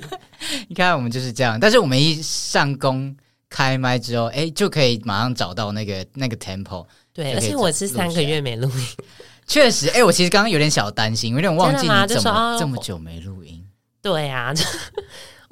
[0.69, 3.15] 你看我们就是这样，但是我们一上工。
[3.53, 6.87] 开麦之后，哎，就可以马上找到那个那个 tempo。
[7.13, 8.87] 对，而且我是三个月没录音，
[9.47, 13.63] 确实，哎，我其实刚刚有点小担心，有点忘记你怎么这么久没录音。
[14.01, 14.55] 对啊。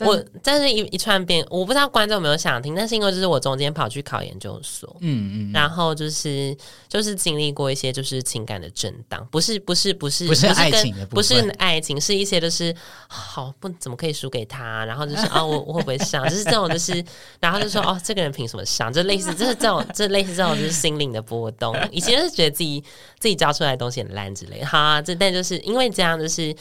[0.01, 6.57] 我但是一一串变，我不知道观众有没有想听，但是因为就是我中间跑去考研究所，嗯嗯，然后就是
[6.89, 12.75] 就是经历过一些就是情感的震荡，不是不是不是不是爱情的，不是爱情，是一些就是
[13.09, 17.05] 好不怎么可以输给他，然后就是啊我我会不会上，就是这种就是，
[17.41, 22.83] 然后就说哦这个人凭什么上，就类似就是这种这类似这种就是心灵的波动，以前是觉得自己
[23.19, 26.55] 自己教出来的东西很烂之类，好啊，这但就是因为这样就是。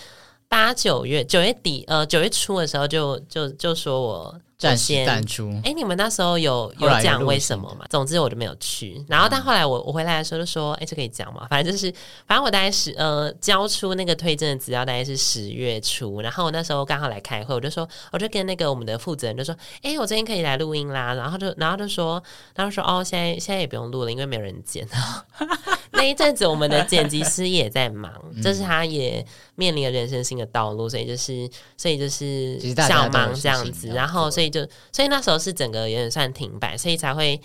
[0.49, 5.49] 八九月九月底呃九月初的时候就就就说我暂时淡出。
[5.63, 7.85] 哎，你们那时候有有讲为什么吗？
[7.89, 9.03] 总之我就没有去。
[9.07, 11.47] 然后但后来我我回来的时候就说，哎，这可以讲嘛？
[11.49, 11.89] 反正就是
[12.27, 16.19] 反正我大概是呃交出那个推荐的资料大概是十月初。
[16.21, 21.13] 然后我那时候刚好来开会，我就说我就跟那个我们的负责人就说，哎，我最近可以来录音啦。
[21.13, 22.21] 然后就然后就说
[22.53, 24.85] 然后说哦，现在现在也不用录了，因为没有人剪。
[25.91, 28.11] 那一阵子我们的剪辑师也在忙，
[28.43, 29.25] 就是他也。
[29.55, 31.45] 面临了人生新的道路，所以就是，
[31.75, 37.39] 所以就是小忙这样子，然后所以就，所以那时候是整个有点算停摆，所以才会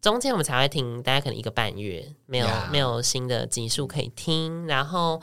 [0.00, 5.20] 中间我们才会停，大概可能一个半月，没有.没有新的集数可以听，然后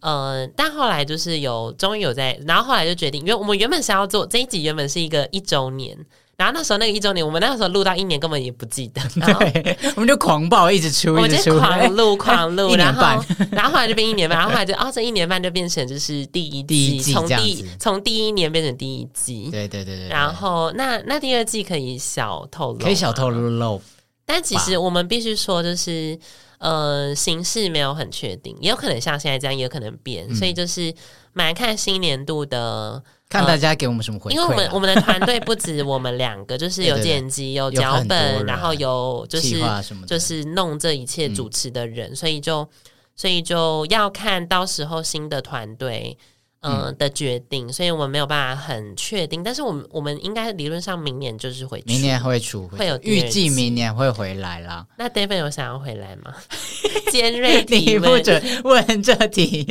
[0.00, 5.98] 呃，但后来就是有终于有在，然后后来就决定，因为我们原本是要做这一集，原本是一个一周年。
[6.42, 20.08] 然后那时候那个一周年，我们那时候录到一年根本也不记得， 对，我们就狂爆，一直出，一直出，狂录狂录， 然后然后后来就变一年半，然后后来就哦，这一年半就变成就是第一季，从第从第一年变成第一季，对对对对。
[20.08, 23.48] 然后那那第二季可以小透露，可以小透露。
[23.48, 23.80] 露，
[24.26, 26.18] 但其实我们必须说，就是
[26.58, 30.92] 呃，形式没有很确定，也有可能像现在这样，也有可能变，所以就是
[31.34, 33.00] 蛮看新年度的。
[33.32, 39.58] 看大家给我们什么回馈，因为我们我们的团队不止我们两个， 就是有剪辑、有脚本，然后有就是
[40.06, 42.68] 就是弄这一切主持的人，所以就
[43.16, 46.16] 所以就要看到时候新的团队
[46.60, 46.94] 嗯。
[46.98, 54.86] 的决定，所以我们没有办法很确定，但是我们我们应该理论上明年就是会明年会出，会有预计明年会回来啦。
[54.96, 56.32] 那 David 有想要回来吗？
[57.10, 59.66] 尖锐题，你不准问这题，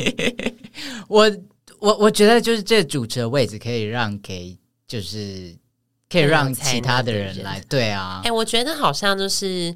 [1.08, 1.30] 我。
[1.82, 5.52] 我我觉得就是这主持的位置可以让给，就是
[6.08, 8.20] 可以让其他的人来，对啊。
[8.22, 9.74] 哎、欸，我觉得好像就是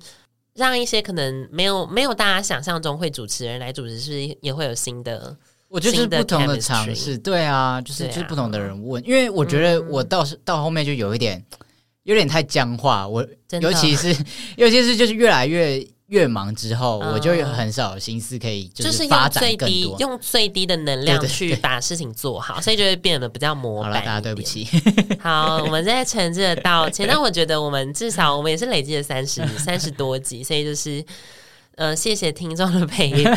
[0.55, 5.37] 让一些可能没有没有大家想象中会主持人来主持，是不是也会有新的？
[5.66, 11.45] 我就是不同的尝试，对啊，就是就是不同的人问，因为我觉得我到是、嗯、到后面就有一点
[12.05, 13.27] 有点太僵化，我
[13.61, 14.16] 尤其是
[14.57, 15.85] 尤其是就是越来越。
[16.09, 23.90] 越忙之后，我就有很少心思可以就是发展更多，就是用最低用最低的能量去把事情做好，所以就会变得比较模板。
[23.90, 24.69] 好了，大家对不起。
[25.19, 27.09] 好，我们在诚挚的道歉。
[27.09, 31.05] 但我觉得我们至少我们也是累积了三十 三十多集，所以就是
[31.75, 33.37] 呃，谢谢听众的陪伴，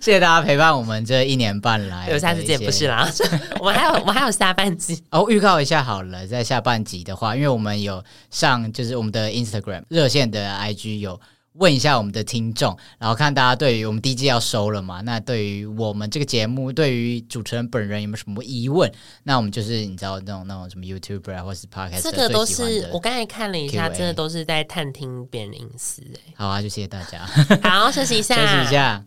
[0.00, 2.08] 谢谢大家陪伴我们这一年半来。
[2.08, 3.10] 有下次见不是啦，
[3.58, 5.26] 我们还有我们还有下半集哦。
[5.28, 11.20] 预告一下好了，在下半集的话，因为我们有上就是我们的 Instagram 热线的 IG 有。
[11.54, 15.00] 问一下我们的听众，然后看大家对于我们第一季要收了嘛？
[15.02, 18.90] 那对于我们这个节目，对于主持人本人有没有什么疑问？
[19.22, 26.34] 那我们就是你知道那种那种什么 YouTuber 啊，或是 Podcast，这个都是我刚才看了一下，真的都是在探听别人隐私哎。
[26.36, 27.24] 好啊，就谢谢大家。
[27.62, 29.04] 好，休息一下，休息一下。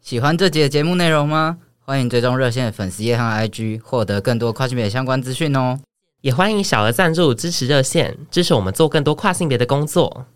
[0.00, 1.58] 喜欢这集的节目内容吗？
[1.80, 5.80] 欢迎追踪热线的粉丝页和 IG，获得更多跨性别相关资讯哦。
[6.20, 10.26] 也欢迎小额赞助支持热线，支持我们做更多跨性别的工作。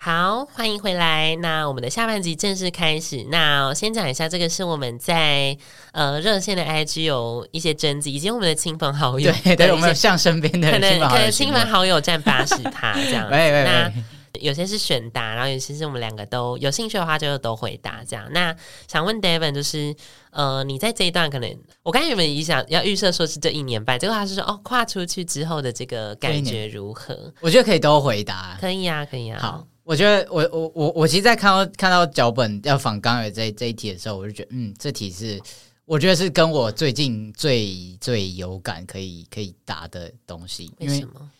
[0.00, 1.34] 好，欢迎回来。
[1.42, 3.26] 那我们的下半集正式开始。
[3.32, 5.58] 那先讲一下，这个是我们在
[5.90, 9.32] 呃热线的 IG 有一些征集，以及我们的亲朋好友。
[9.42, 13.28] 对对，我们有向身边的亲朋好友，可能亲朋好友占八十趴这样。
[13.32, 13.64] 喂喂喂。
[13.64, 13.92] 那
[14.40, 18.24] 有些是选答，然后有些是我们两个都有兴趣的话，就都回答这样。
[18.30, 18.54] 那
[18.86, 19.92] 想问 Devin，就是
[20.30, 27.34] 呃，你在这一段可能，我刚才有没有想要预设说是这一年半，结果他是说哦，跨出去之后的这个感觉如何？
[27.40, 29.40] 我觉得可以都回答，可以啊，可以啊。
[29.42, 29.66] 好。
[29.88, 35.40] 我觉得我我我我其实，在看到看到脚本要仿刚有这这一题的时候，我就觉得，嗯，这题是
[35.86, 40.70] 我觉得是跟我最近最最有感可以可以答的东西。
[40.80, 41.30] 为什么？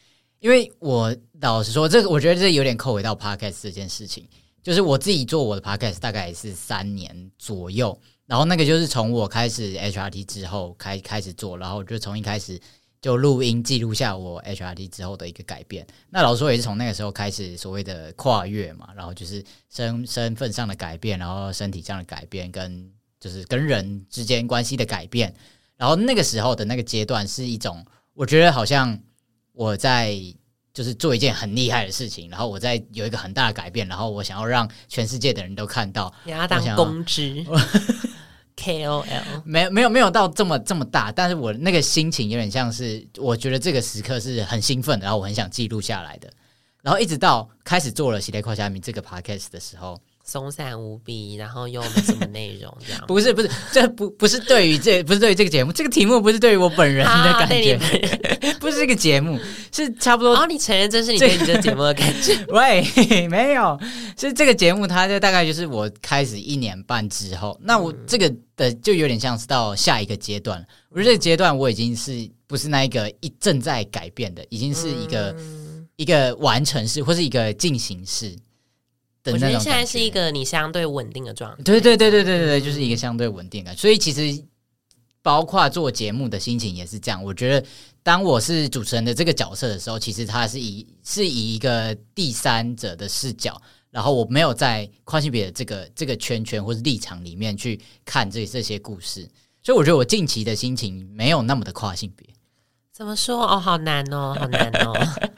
[0.40, 4.26] 因为我老实说，这个我觉得这有点扣回到 podcast 这件事情。
[4.62, 12.58] 就是我自己做我的 podcast 大概也是三年左右，然后那个就是从我开始 HRT 之后开开始做，然后就从一开始。
[13.08, 15.86] 就录音记录下我 H R D 之后的一个改变。
[16.10, 25.34] 那老实说也是从那个时候开始所谓的跨越嘛，然后就是身身份上的改变，然后身体上的改变，跟就是跟人之间关系的改变。
[25.78, 27.82] 然后那个时候的那个阶段是一种，
[28.12, 29.00] 我觉得好像
[29.52, 30.14] 我在
[30.74, 37.42] 就是做一件很厉害的事情，然后我在有一个很大的改变，然后我想要让全世界的人都看到，你要当公知。
[38.58, 39.04] KOL
[39.44, 46.28] 没有没有没有到这么这么大，但是我那个心情有点像是，我觉得这个时刻是很兴奋，然后我很想记录下来的，
[46.82, 49.98] 然后一直到开始做了《喜来跨虾米》这个 podcast 的时候。
[50.28, 57.78] 松散无比，然后又没什么内容，这样 不是不是，这不不是对于这不是对于这个节目，这个题目不是对于我本人的感觉，
[58.60, 59.40] 不是这个节目，
[59.72, 60.36] 是差不多。
[60.36, 62.36] 哦，你承认这是你对你这节目的感觉？
[62.52, 63.80] 喂，没有，
[64.18, 70.62] 是这个节目，它就大概就是我开始一年半之后，那我这个的就有点像是到下一个阶段。
[70.90, 78.36] 我觉得这个阶段我已经是不是那一个一正在改变的，已经是一个、嗯、一个完成式或是一个进行式。
[79.32, 81.62] 我觉得现在是一个你相对稳定的状态。
[81.62, 83.74] 对对对对对对，就是一个相对稳定的。
[83.74, 84.44] 所以其实
[85.22, 87.22] 包括做节目的心情也是这样。
[87.22, 87.66] 我觉得
[88.02, 93.60] 当我是主持人的这个角色的时候，其实他是以是以一个第三者的视角，
[93.90, 99.28] 然后我没有在跨性别的这个这个圈圈或是立场里面去看这这些故事，
[99.62, 102.26] 所以我觉得我近期的心情没有那么的跨性别。
[102.98, 103.46] 怎么说？
[103.46, 103.56] 哦？
[103.56, 104.92] 好难哦，好难哦，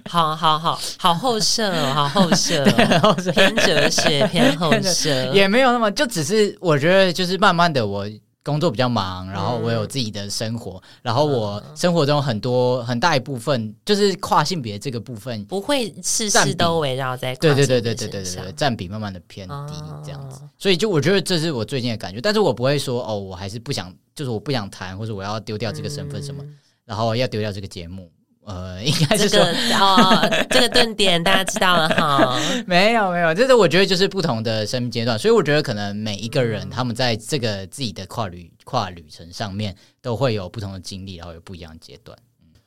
[0.08, 2.64] 好好好好后设哦，好后设
[3.02, 8.06] 哦，偏哲学偏后设，也没有那么，就只是我觉得就是慢慢的，我
[8.42, 26.42] 工作比较忙，然后我有自己的生活，然后我生活中很多很大一部分就是跨性别这个部分，不会事事都围绕在对对对对对对对对，占比慢慢的偏低这样子，所以就我觉得这是我最近的感觉，但是我不会说哦，我还是不想，就是我不想谈，或者我要丢掉这个身份什么。
[26.90, 28.10] 然后要丢掉这个节目，
[28.44, 32.36] 呃， 应该是说、这个、哦，这个顿点大家知道了哈。
[32.66, 42.18] 没 有没有，就是我觉得就是不同的生命阶段，所以我觉得可能每一个人他们在这个自己的跨旅跨旅程上面都会有不同的经历，然后有不一样的阶段。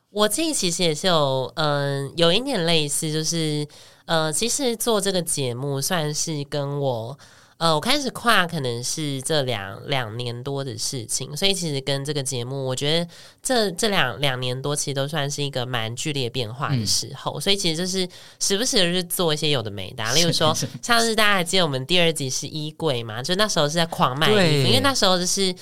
[0.10, 3.68] 我自己其实也是有，嗯、呃，有一点类似，就是
[4.06, 7.20] 呃，其实做这个节目算是跟我。
[7.58, 13.08] 呃，我开始跨可能是这两两年多的事情，所以其实跟这个节目，我觉得
[13.42, 18.08] 这这两两年多其实都算是一个蛮剧烈变化的时候，嗯、所以其实就是
[18.40, 25.56] 时不时的去做一些有的没的，例如说像是大家还记得我们第二集是衣柜嘛，就那时候是在狂卖衣服，因为那时候就是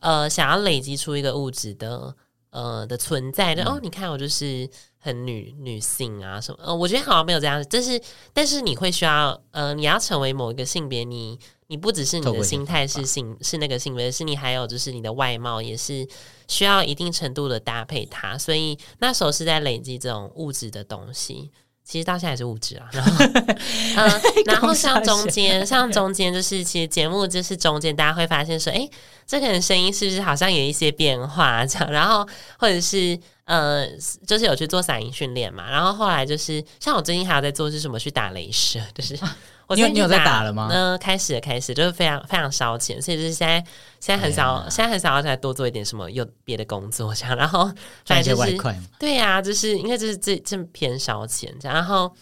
[0.00, 2.14] 呃想要累积出一个物质的
[2.50, 4.68] 呃的存在的，嗯、哦，你看我就是。
[5.06, 6.58] 很女女性啊什么？
[6.64, 8.02] 呃，我觉得好像没有这样，但是
[8.32, 11.38] 但是你会需要呃，你要成为某一个性别，你
[11.68, 16.04] 你不只是你的心态是性是那个性别，是你还有就是你的外貌也是
[16.48, 21.52] 需要一定程度的搭配它，所以那时候是在累积这种物质的东西。
[21.84, 28.90] 其实到现在还是物质啊，然后嗯，呃、 然后像中间 像中间就是其实节目就是中间大家会发现说，哎，
[29.24, 32.26] 这个人声音是不是好像有一些变化这样，然后
[32.58, 33.16] 或者是。
[33.46, 33.86] 呃，
[34.26, 39.16] 就是有去做嗓音训练嘛，然后后来就是像我最近还有在做是什么去打雷射，就是
[39.68, 40.68] 我你有你有在打了吗？
[40.68, 43.64] 嗯、呃，开始了开始就是非常非常烧钱，所以就是现在
[44.00, 47.70] 现在很少，哎、现在很少要再多做一点什么有别的工作这样，然后
[48.04, 48.58] 反正就是
[48.98, 52.12] 对呀、啊，就是因为这是这这偏烧钱这样，然后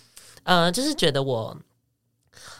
[0.43, 1.57] 呃，就是觉得我，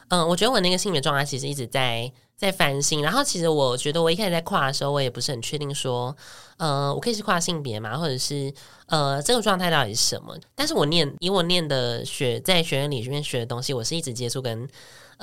[0.09, 2.11] 嗯、呃，我觉得我那个性别状态其实一直在
[2.45, 3.03] 在翻新。
[3.03, 6.15] 然后其实我觉得我一开始在跨的时候，我也不是很确定说，
[6.59, 8.53] 呃，我可以是跨性别吗，或者是
[8.87, 10.37] 呃，这个状态到底是什么？
[10.55, 14.69] 但是我念以我念的学在学院里面学的东西，我是一直接触跟。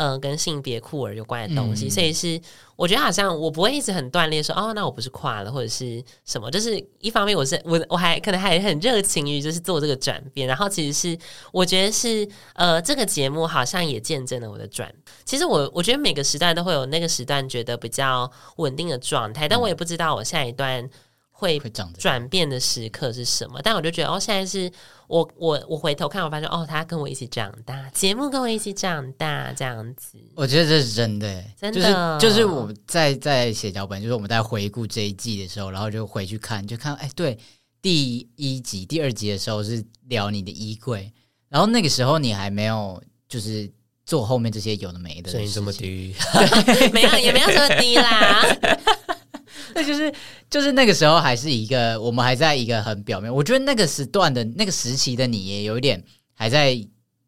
[0.02, 2.42] 嗯、呃，跟性别酷儿有关的东西，嗯、所以是
[2.76, 11.16] 我觉得好像我不会一直很锻炼说哦，那我不是跨了或者是什么，就是一方面我是我我还可能还很热情于就是做这个转变，然后其实是
[11.52, 14.92] 我觉得是呃这个节目好像也见证了我的转。
[15.24, 20.90] 其实我我觉得每个时段都会有那个时段觉得比较稳定的状态，但我也不知道我下一段。
[21.34, 21.60] 会
[21.98, 23.60] 转变的时刻是什么？
[23.64, 24.72] 但我就觉得，哦，现在是
[25.12, 30.18] 我我我回头看，我发现，哦，他跟我一起长大，节目跟我一起长大，这样子。
[30.36, 37.38] 我觉得这是真的，真的，就是就是我在在写脚本，就是我们在回顾这一季的时候，然后就回去看，就看，哎，对，
[37.82, 41.12] 第一集、第二集的时候是聊你的衣柜，
[41.50, 43.70] 然后那个时候你还没有就是
[44.06, 46.16] 做后面这些有的没的，声音这么低
[46.94, 48.46] 没有也没有这么低啦。
[49.74, 50.14] 那就是
[50.50, 56.04] 就是那个时候还是一个我们还在一个很表面，我觉得那个时段的那个时期的你也有一点
[56.34, 56.78] 还在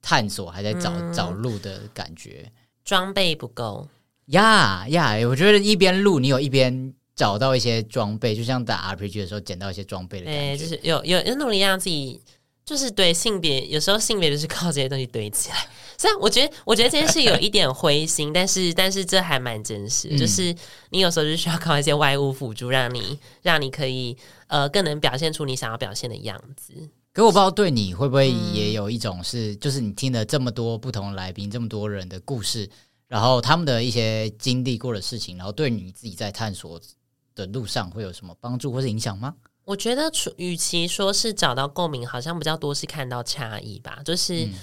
[0.01, 2.51] 探索，还在找、嗯、找路的感觉，
[2.83, 3.87] 装备不够
[4.27, 5.15] 呀呀！
[5.27, 12.21] 我觉得一边录你有一边找到一些装备，就像打 RPG 的时候捡到一些装备的感觉，欸、就是有有有努力让自己。
[12.65, 15.67] 就是对性别，有时候性别就是靠这些东西堆起来。
[15.97, 20.09] 虽然我觉得，我觉得这件事有一点灰心，但是，但是这还蛮真实。
[20.11, 20.55] 嗯、就是
[20.89, 24.17] 你有时候就需要靠一些外物辅助，让你，让你可以
[24.47, 26.73] 呃更能表现出你想要表现的样子。
[27.13, 32.69] 可我不知道对你会不会也有一种是，嗯、就是你听了这么多不同来宾，这么多人的故事，
[33.07, 36.79] 然后他们的一些经历过的事情，然后对你自己在探索
[37.35, 39.35] 的路上会有什么帮助或是影响吗？
[39.65, 44.01] 我觉得，与其说是找到共鸣，好像比较多是看到差异吧。
[44.03, 44.53] 就是，嗯、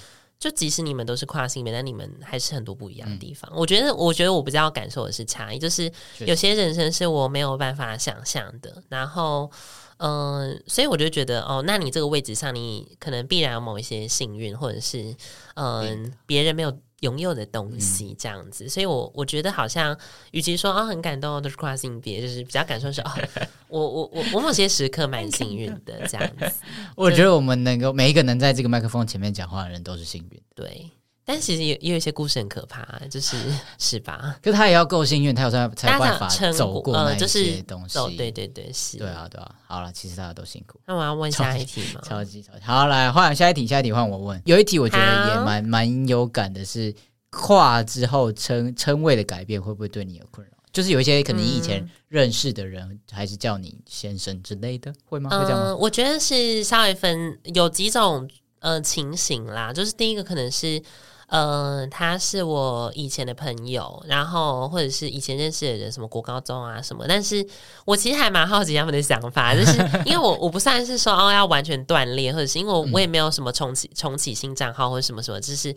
[0.41, 3.49] 就即使你们都是跨性别，但你们还是很多不一样的地方。
[3.53, 8.83] 嗯、我觉得，我觉得我比较感受的是差异，就是有些人生是我没有办法想象的。
[8.89, 9.51] 然后，
[9.99, 15.15] 嗯、呃，所以我就觉得，哦，那你这个位置上，你可能必然有某一些幸运，或者是，
[15.55, 16.77] 嗯、呃，别人没有。
[17.01, 19.97] 拥有的东西这样子，嗯、所以我我觉得好像，
[20.31, 23.11] 与其说啊、哦、很感动都是跨性别，就是比较感受是哦，
[23.69, 26.53] 我我我我某些时刻蛮幸运的这样子。
[26.95, 30.41] 我觉得我们能够每一个能在这个麦克风前面讲话的人都是幸运。
[30.55, 30.91] 对。
[31.31, 33.37] 但其实也也有一些故事很可怕，就是
[33.79, 34.37] 是吧？
[34.43, 37.97] 可是他也要够幸运，他有才才有办法走过那些东西。
[37.97, 38.99] 呃就是、对对对，是。
[38.99, 39.55] 对啊，对啊。
[39.65, 40.81] 好了，其实大家都辛苦。
[40.87, 42.01] 那我要问下一题吗？
[42.03, 42.59] 超级超级。
[42.65, 44.43] 好，来换下一题，下一题换我问。
[44.45, 46.93] 有一题我觉得也蛮蛮有感的是，
[47.31, 50.53] 跨之后称称谓的改变会不会对你有困扰？
[50.73, 55.31] 就是有一些可能你以前认识的人，还是叫你先生之类的，会吗？
[55.31, 55.67] 会这样吗？
[55.67, 58.29] 呃，我觉得是稍微分有几种
[58.59, 60.83] 呃情形啦，就是第一个可能是。
[61.31, 67.05] 嗯、呃，他是我以前的朋友，然后或者是以前认识的人，什么国高中啊什么。
[67.09, 67.47] 但是
[67.85, 75.75] 我其实还蛮好奇他们的想法，就是 因为我我不算是说哦要完全断裂，或者是因为我我也没有什么重启重启新账号或者什么什么，就是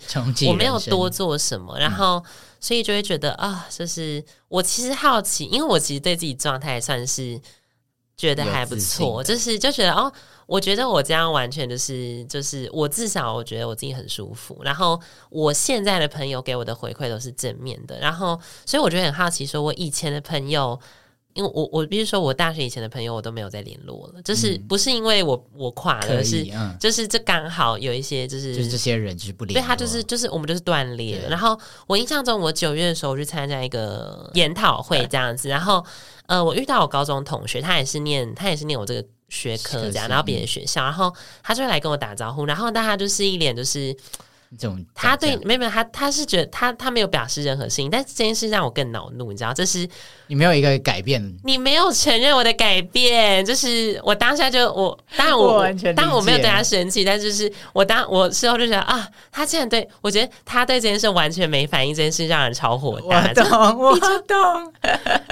[0.47, 2.23] 我没有多做什么，然后
[2.59, 7.39] 所以就会觉得啊，就是我其实好奇，因为我其实对自己状态算是
[8.17, 10.11] 觉得还不错，就是就觉得哦。
[10.45, 20.79] 我觉得我这样完全就是就是我至少我觉得我自己很舒服，然后我现在的朋友给我的回馈都是正面的，然后所以我觉得很好奇，说我以前的朋友，
[21.33, 31.29] 因为我我比如说我大学以前的朋友我都没有再联络了，就是不是因为我我垮了，嗯、是、嗯、就是这刚好有一些就是就是这些人就是不联络，对他就是就是我们就是断裂了。
[31.29, 35.83] 然后我印象中我九月的时候我去参加一个研讨会这样子，然后
[36.27, 39.07] 呃我遇到我高中同学，他也是念他也是念我这个。
[39.29, 41.11] 学科这样，然后别的学校，然后
[41.41, 43.95] 他就会来跟我打招呼，然后但他就是一脸就是
[44.57, 49.87] 这种，他对没有没有他他是觉得他他没有表示任何事情，但是这件事让我更恼怒，你知道，这是
[50.27, 64.73] 你没有一个改变，你没有承认我的改变，就是我当下就我当然我，我完全当然我没有对他生气，但是就是我当我事后就觉得啊，他竟然对我觉得他对这件事完全没反应，这件事让人超火大，我懂我懂，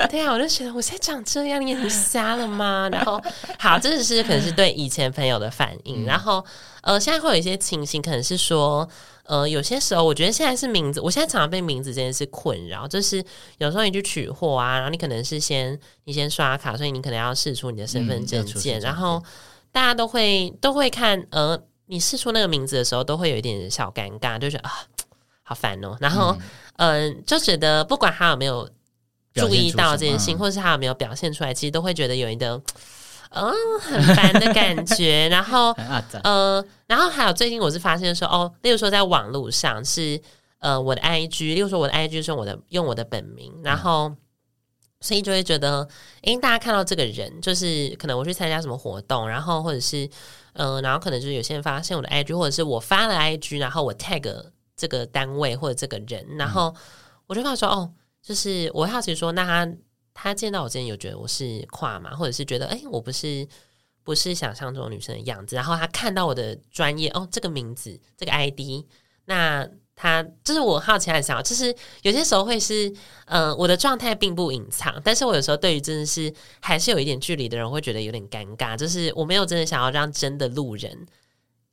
[0.09, 2.89] 对啊，我就觉得我现在长这样，你眼睛瞎了吗？
[2.91, 3.21] 然后
[3.57, 6.43] 好，这只是可能是对以前朋友的反应，嗯、然后
[6.81, 8.87] 呃，现在会有一些情形，可能是说。
[9.23, 12.85] 呃，有些时候我觉得现在是名字，我现在常常被名字这件事困扰。
[12.85, 13.23] 就是
[13.59, 19.23] 有时候你去取货啊，然后你可能是先你先刷卡，所以你可能要试出你的身份证件，嗯、然后
[19.71, 24.73] 大家都会都会看，呃，你试出那个名字的时候，都会有一点小尴尬，就觉得啊，
[25.43, 25.95] 好烦哦。
[26.01, 26.35] 然后
[26.77, 28.69] 嗯、呃，就觉得不管他有没有
[29.35, 32.61] 注意到这件事情，或者是他有没有表现出来，其实都会觉得有一个。
[33.31, 35.27] 嗯，很烦的感觉。
[35.31, 35.71] 然后，
[36.23, 40.21] 呃，然后还有最近我是发现说，哦，例如说在网络上是，
[40.59, 44.17] 呃我的 IG，例如说我的 IG 是用我的用我的本名，然后、嗯、
[44.99, 45.87] 所以就会觉得，
[46.23, 50.05] 诶，大家看到这个人，就是可能我去参加什么活动，然后或者是
[50.53, 56.75] 嗯、呃，然后可能就是有些人发现我的 IG，或者是我发了 IG，然后我 tag 这个单位或者这个人，然后
[57.27, 59.71] 我就发现说，哦，就是我好奇说，那他
[60.21, 62.15] 他见到我之前有觉得我是跨嘛？
[62.15, 63.47] 或者是觉得，诶，我不是。
[64.03, 68.83] 不是想象中女生的样子，然后他看到我的专业哦，这个名字，这个 ID，
[69.25, 69.65] 那
[69.95, 72.89] 他就是我好奇很想，就是有些时候会是，
[73.25, 81.05] 嗯、呃，我的状态并不隐藏，但是我有时候对于真的是还是有一点距离的人会觉得有点尴尬，就是我没有真的想要让真的路人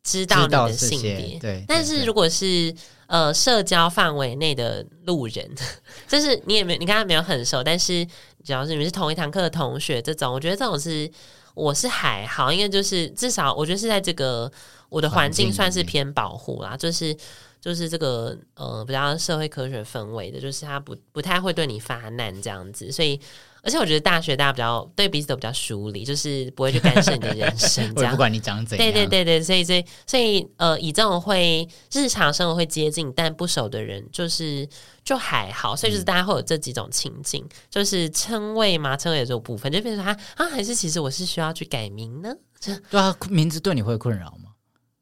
[0.03, 2.75] 知道你的性别，对，但是如果是
[3.07, 5.51] 呃社交范围内的路人，
[6.07, 8.07] 就是你也没你跟他没有很熟，但是
[8.49, 11.11] 只要是你们是同一堂课的同学，这种我觉得这种是。
[11.55, 14.49] 我是还好，因为就是至少我觉得是在这个
[14.89, 17.13] 我的环境算是偏保护啦，就是
[17.61, 23.21] 就是这个呃比较社会科学氛围的，就是他不不太会对你发难这样子，所以。
[23.63, 28.87] 而且我觉得大学大家比较对彼此都比较疏离，就是不会去干涉你的人生， 这样不管你长怎样。
[28.87, 34.67] 对对对对，所以所以所以呃，以这种会日常生活会接近但不熟的人，就是
[35.05, 35.75] 就还好。
[35.75, 42.33] 所以就是大家会有这几种情境，嗯、就是称谓嘛，称谓的这种部分，就变成他啊，还是其实我是需要去改名呢？
[42.61, 44.51] 对啊，名字对你会困扰吗？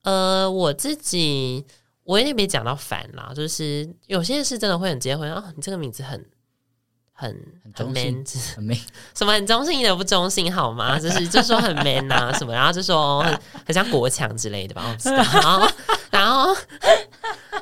[0.03, 1.65] 呃，我自己
[2.05, 6.25] 我也没讲到烦啦，就是有些事真的会很直接会啊，你这个名字很。
[7.19, 7.35] 很
[7.75, 8.23] 很 man，
[8.55, 8.77] 很 man，
[9.17, 10.99] 什么很中性一点不中性好吗？
[11.01, 15.17] 就是就说很 man 啊什么，然后就说很，很像国强之类的吧，我不知道。
[15.33, 15.69] 然后
[16.11, 16.55] 然后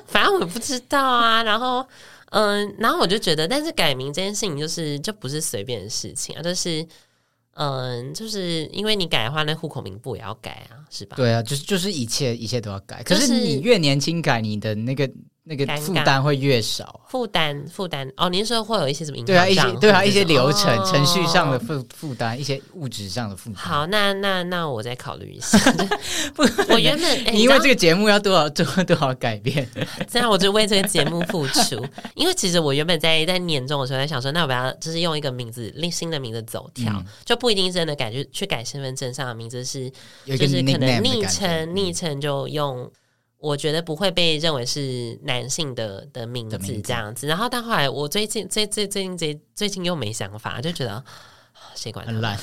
[0.06, 1.40] 反正我不知道啊。
[1.44, 1.86] 然后
[2.30, 6.84] 嗯，然后我就觉得，但是改名这件事情就是就不是随便的事情啊，就是
[7.52, 11.14] 嗯，就是因为你改的话，那户口名簿也要改啊，是吧？
[11.16, 13.04] 对啊，就是就是一切一切都要改。
[13.04, 15.08] 可是你越年轻改你的那个。
[15.46, 19.26] 那个负担会越少，负担负担哦，您说会有一些什么影响？
[19.26, 23.58] 对啊，一些对啊，一些流程、哦、程序上的负负担，一些物质上的负担。
[23.58, 25.58] 好，那那那我再考虑一下。
[26.34, 26.42] 不，
[26.72, 29.68] 我原本、欸、你因为这个节目要多少做多少改变，
[30.08, 31.86] 这样我就为这个节目付出。
[32.14, 39.90] 因为其实我原本在在年终的时候在想说，那我要就是用一个名字，另新的名字走跳，嗯、就不一定真的改，就去改身份证上的名字是，
[40.24, 42.90] 就是可能昵称昵称就用。
[43.44, 51.04] 我觉得不会被认为是男性的的名字这样子，然后到后来我最近最最最近最最近又没想法，就觉得
[51.74, 52.38] 谁管很懒，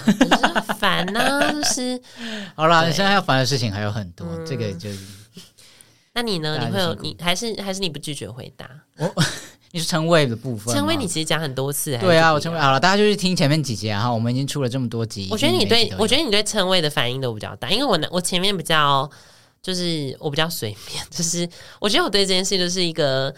[0.77, 1.99] 烦呐，就是
[2.55, 4.91] 好了，你现在要烦的事情还有很多，嗯、这个就
[6.13, 6.59] 那你呢？
[6.63, 8.69] 你会有你还是还是你不拒绝回答？
[8.97, 9.11] 我
[9.71, 19.09] 你是称谓的部分，称谓你其实讲很多次，对啊，我称谓好了，大家就去听前面几集啊，哈，我们已经出了这么多集，我觉得你对我觉得你对称谓的反应都比较大，因为我我前面比较。
[19.61, 21.47] 就是我比较随便， 就是
[21.79, 23.33] 我觉得我对这件事就是一个，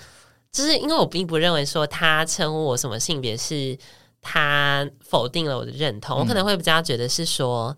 [0.52, 3.78] 就是因为我并不认为说他称呼我什么性别是
[4.22, 7.76] 他否定了我的认同，嗯、我可能会比较觉得是说，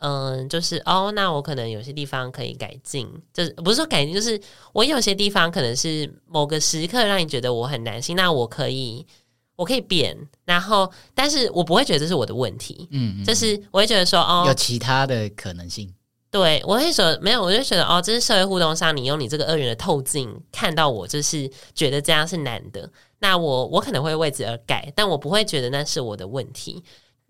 [0.00, 4.38] 嗯，就是哦，那我可能有些地方可以改进，就是不是说改进，就是
[4.74, 9.06] 我有些地方可能是某个时刻让你觉得我很男性，那我可以
[9.56, 10.14] 我可以变，
[10.44, 15.92] 然后但是我不会觉得这是我的问题，嗯，嗯，就是我会觉得说哦，有其他的可能性。
[16.30, 26.84] 对，我会说没有，我就觉得哦，这是社会互动上，你用你这个二元的透镜看到我，就是觉得这样是难的，那我我可能会为此而改，但我不会觉得那是我的问题，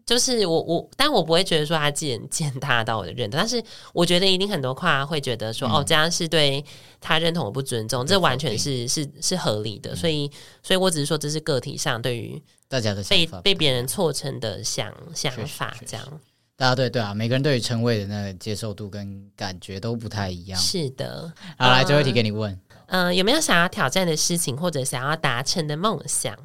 [0.05, 6.65] 就是我我，但我不会觉得说他践践踏到我的认同，但是我觉得一定很多跨会觉得说、嗯、哦，这样是对
[7.01, 10.29] 他认同我不尊重，这完全是是是合理的，所以
[10.61, 16.21] 所以我只是说这是个体上对于大家的被被别人错成的想想法这样。
[16.59, 20.61] 大家对对啊，每个人对于称谓的那个接受度跟感觉都不太一样。
[20.61, 22.53] 是的，好，来最后一题给你问，
[22.89, 26.37] 嗯、呃，有没有想要挑战的事情或者想要达成的梦想？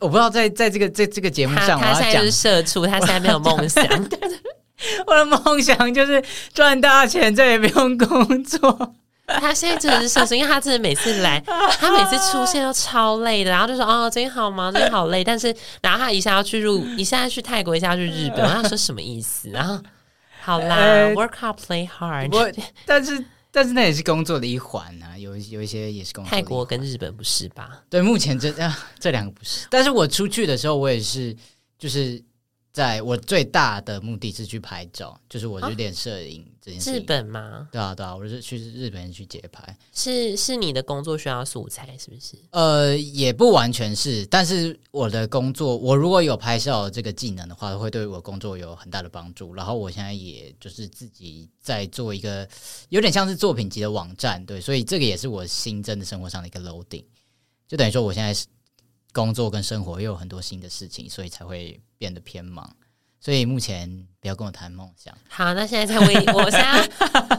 [0.00, 3.84] 我不知道在在这个在这个节目上，他，他现在是社畜，他现在没有梦想。
[5.06, 6.20] 我的梦想就是
[6.52, 8.94] 赚大钱，再也不用工作。
[9.40, 11.38] 他现在真的是社畜，因为他真的每次来，
[11.78, 19.50] 他每次出现都超累的，然后就说：“哦，最近好忙，最近好累。”但是，然后他一下要去入，一下要去泰国，一下要去日本，他说什么意思？
[19.50, 19.78] 然后，
[20.42, 22.34] 好啦、 呃、，work hard, play hard。
[22.34, 22.50] 我，
[22.86, 23.22] 但是，
[23.52, 26.30] 但是那也是工作的一环啊，有有一些也是工作。
[26.30, 27.82] 泰国跟日本不是吧？
[27.90, 29.66] 对，目前这啊这两个不是。
[29.68, 31.36] 但是我出去的时候，我也是，
[31.78, 32.22] 就是。
[32.78, 36.92] 在我最大的目的是去拍照，就是我去练摄影这件事。
[36.92, 37.68] 日本吗？
[37.72, 39.76] 对啊，对啊，我是去日本去街拍。
[39.92, 42.36] 是是你的工作需要素材，是不是？
[42.50, 49.52] 呃，也不完全是，但是我的工作，我如果有拍照这个技能的话，会对我工作有很大的帮助。
[49.54, 52.48] 然后我现在也就是自己在做一个
[52.90, 57.02] 有点像是作品集的网站，对，所以这个也是我新增的生活上的一个 loading。
[57.66, 58.32] 就等于说我现在
[59.12, 62.68] 工作跟生活又有很多新的事情，所以才会变得偏忙。
[63.20, 65.12] 所以目前不要跟我谈梦想。
[65.28, 66.88] 好，那现在在为 我现在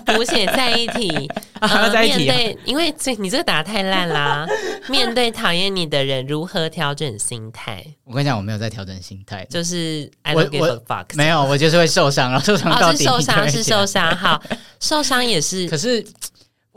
[0.06, 1.10] 补写在一起，
[1.62, 4.46] 呃、在一题、啊、面对，因为这你这个打太烂啦。
[4.90, 7.86] 面对讨厌你的人，如何调整心态？
[8.04, 14.44] 我跟你讲，我没有在调整心态，就是 I don't give a fuck 没有，我就是会受伤，然后受伤到底、受伤是受伤，好，
[14.82, 15.66] 受伤也是。
[15.70, 16.06] 可是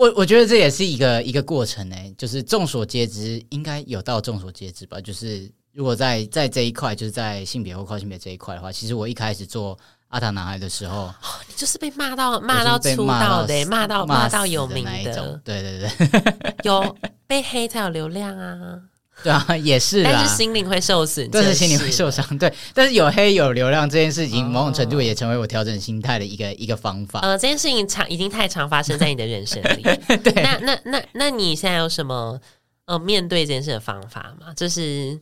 [0.02, 5.50] 我我觉得这也是一个一个过程呢，就是众所皆知，应该有到众所皆知吧，就是。
[5.74, 9.78] 如果在在这一块，就是在性别或跨性别这一块的话，其实我一开始做
[10.08, 11.14] 阿塔男孩的时候，哦、
[11.48, 15.40] 你就是被骂到骂到出道的，骂到骂到有名的，的。
[15.42, 16.94] 对对对， 有
[17.26, 18.78] 被黑才有流量啊，
[19.22, 27.20] 对啊，也是，但是心灵会受损，但是心灵会受伤，对，但是有黑有流量这件事情，某种程度也成为我调整心态的一个一个方法。
[27.20, 29.82] 呃，这件事情常已经太常发生在你的人生里，
[30.22, 32.40] 对，那那那那你现在有什么
[32.86, 34.52] 呃面对这件事的方法吗？
[34.56, 35.18] 就是。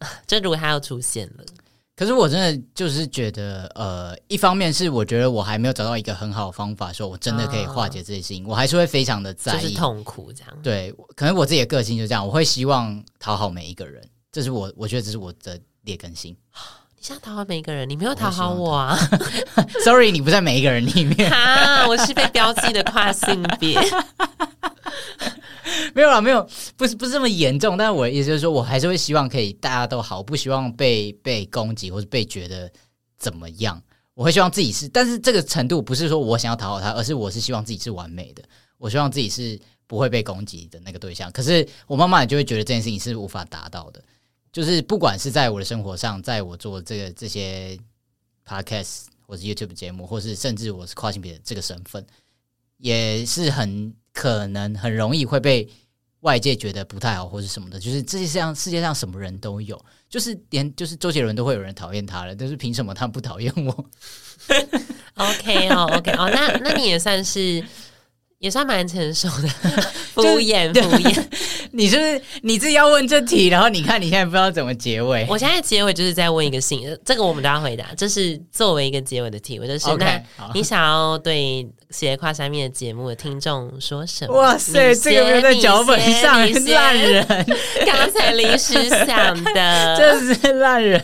[0.26, 1.44] 就如果他要出现了，
[2.00, 10.50] 可是我真的就是觉得，呃，一方面是我觉得我还没有找到一个很好的方法，说我真的可以化解这些事情，哦、我还是会非常的在意，就是痛苦这样。
[10.62, 16.34] 对，可能我自己的个性就这样，我会希望讨好每一个人，这是我我觉得这是我的劣根性。
[16.96, 18.98] 你想讨好每一个人，你没有讨好我啊？
[19.84, 21.30] Sorry，你不在每一个人里面。
[21.30, 23.78] 啊，我是被标记的跨性别。
[25.94, 27.76] 没有啦，没有，不是不是这么严重。
[27.76, 32.70] 但是我的意思就是说，我还是会希望可以大家都好，不希望被被攻击或者被觉得
[33.18, 33.82] 怎么样。
[34.14, 38.42] 我会希望自己是，但是这个程度不是说我想要讨好他，而是我是希望自己是完美的。
[38.76, 41.30] 我希望自己是不会被攻击的那个对象。
[41.32, 44.02] 可是我慢慢就会觉得这件事情是无法达到的。
[44.52, 47.78] 就是不管是在我的生活上，在我做这个这些
[48.46, 52.04] podcast 或是 YouTube 节目，或是甚至我是跨性别这个身份，
[52.78, 53.94] 也是很。
[54.12, 55.68] 可能很容易会被
[56.20, 57.78] 外界觉得不太好，或者什么的。
[57.78, 63.84] 就是这世界上世界上什么人都有，就是连就是周杰伦都会有人讨厌他了，但是凭什么他不讨厌我
[65.14, 67.64] ？OK 哦， OK 哦，那那你也算是。
[68.40, 69.48] 也算蛮成熟的，
[70.14, 71.26] 敷 衍 敷衍。
[71.72, 75.26] 你是不是你自己要问这题，然后你看你现在不知道怎么结尾。
[75.28, 77.94] 我现在结尾就是在问一个信，这个我们都要回答。
[77.94, 84.34] 这是作为一个结尾的题，我就是 okay, 那你想要对斜跨三面的节目的听众说什么？
[84.34, 86.38] 哇塞，这个没有在脚本上，
[86.72, 87.26] 烂人。
[87.84, 91.02] 刚才临时想的， 这是烂人。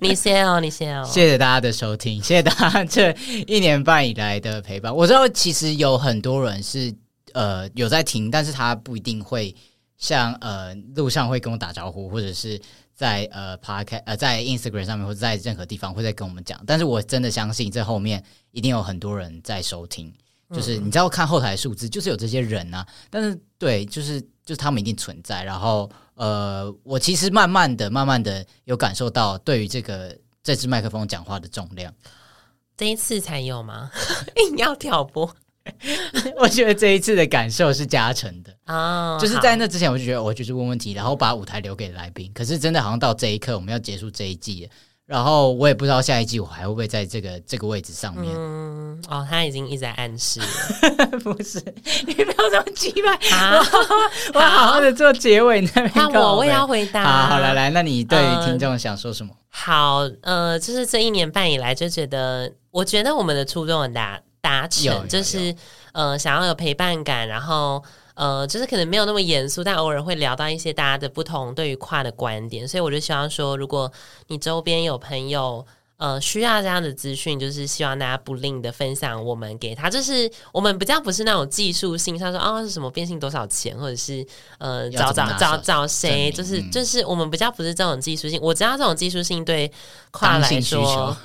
[0.00, 1.04] 你先哦，你先哦。
[1.04, 3.14] 谢谢大家的收听，谢谢大家这
[3.46, 4.94] 一年半以来的陪伴。
[4.94, 6.62] 我知道其实有很多人。
[6.62, 6.94] 是
[7.32, 9.54] 呃有在听，但是他不一定会
[9.98, 12.60] 像呃路上会跟我打招呼，或者是
[13.00, 16.62] 在呃 Podcast 呃在 Instagram 上面或者在任何地方会再跟我们讲。
[16.66, 20.12] 但是我真的相信这后面一定有很多人在收听，
[20.52, 22.86] 就是你知道看后台数字，就是有这些人啊。
[23.08, 25.42] 但是对，就是就是他们一定存在。
[25.42, 31.90] 然后呃，我其实慢慢的、慢慢的有感受到对于这个这支麦克风讲话的重量，
[32.76, 33.90] 这一次才有吗？
[34.36, 35.34] 硬要挑拨。
[36.36, 42.30] 我觉得这一次的感受是加成的啊，oh, 就是在那之前我就觉得我就是问问题，然后把舞台留给来宾。
[42.32, 44.70] 可是真的好像到这一刻，我们要结束这一季了，
[45.06, 48.32] 然后我也不知道下一季我还会不会在这个这个位置上面。
[48.36, 51.60] 嗯，哦，他已经一直在暗示了， 不是，
[52.06, 53.58] 你不要这么急吧啊！
[54.34, 57.02] 我好好的做结尾，那我，我也要回答。
[57.02, 59.32] 好，好来来，那你对听众想说什么？
[59.32, 64.20] 呃好，呃，就是这一年半以来，就觉得，我觉得我们的初衷很大。
[64.42, 65.54] 达成就是
[65.92, 67.84] 呃，想要有陪伴感，然后
[68.14, 73.90] 呃，就是可能没有那么严肃，但偶尔会聊到一些大家的不同对于跨的观点，所以我就希望说，如果
[74.28, 75.64] 你周边有朋友
[75.96, 84.26] 呃需要这样的资讯，就是希望大家不吝的分享我们给他，就是我们比较不是那种技术性，像说哦是什么变性多少钱，或者是
[84.58, 89.70] 呃找找找找谁，就是就是我们比较不是这种技术性，我知道这种技术性对
[90.10, 91.16] 跨来说。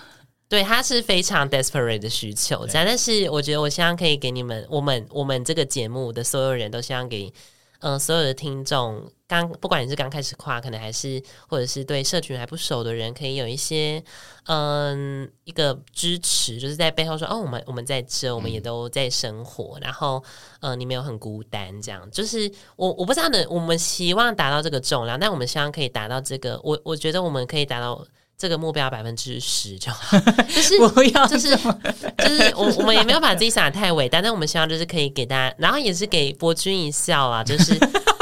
[0.48, 2.86] 对，他是非常 desperate 的需求，这样。
[2.86, 7.34] 但是我觉得，我希望可以给你们，我们我们这个节目的所有人都希望给，
[7.80, 11.20] 嗯、呃，所有的听众，刚不管你是刚开始跨，可能还是
[11.50, 14.02] 或者是对社群还不熟的人，可以有一些，
[14.46, 20.24] 嗯、呃，一个支持，就是在背后说，哦，我们我们在这，我们也都在生活，嗯、然后，
[20.62, 22.08] 呃，你没有很孤单，这样。
[22.12, 28.06] 就是我我不知道能，我们希望达到这个重量，但我们希望可以达到这个，我我觉得我们可以达到。
[28.38, 30.20] 这个目标百分之十就好，
[30.54, 37.74] 就是不要，就是就是我我们也没有把自己想得太伟大，但我们希望就是可以给大家，然后也是给博君一笑啊，就是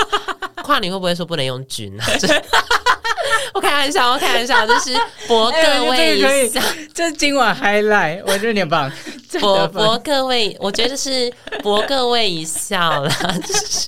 [0.63, 2.05] 跨女会不会说不能用君啊？
[2.17, 2.41] 就 是
[3.53, 4.95] 我开玩笑，我开玩笑，就是
[5.27, 6.61] 博各位一笑，
[6.93, 8.91] 这是今晚 highlight，我觉得你很棒，
[9.41, 13.11] 博博各位，我觉得是博各位一笑啦，
[13.45, 13.87] 就是。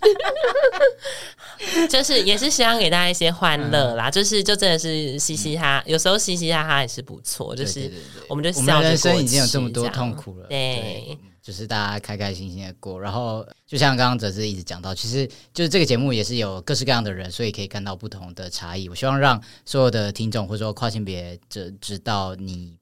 [1.89, 7.55] 就是也是希望给大家一些欢乐啦，嗯、就是就真的是嘻嘻哈，嗯、有时候嘻嘻哈哈也是不错。
[7.55, 7.91] 就是
[8.27, 12.99] 我们就笑，人生已经有这么多痛苦了，对，对，就是大家开开心心的过。
[12.99, 18.89] 然后就像刚刚哲志一直讲到，其实就是这个节目也是有各式各样的人，所以可以看到不同的差异。
[18.89, 22.77] 我希望让所有的听众或者说跨性别者知道你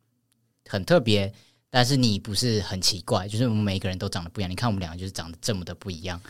[0.68, 1.34] 很特别。
[1.76, 4.52] 但是你不是很奇怪，就是我们每一个人都长得不一样。
[4.52, 6.22] 你看我们两个就是长得这么的不一样，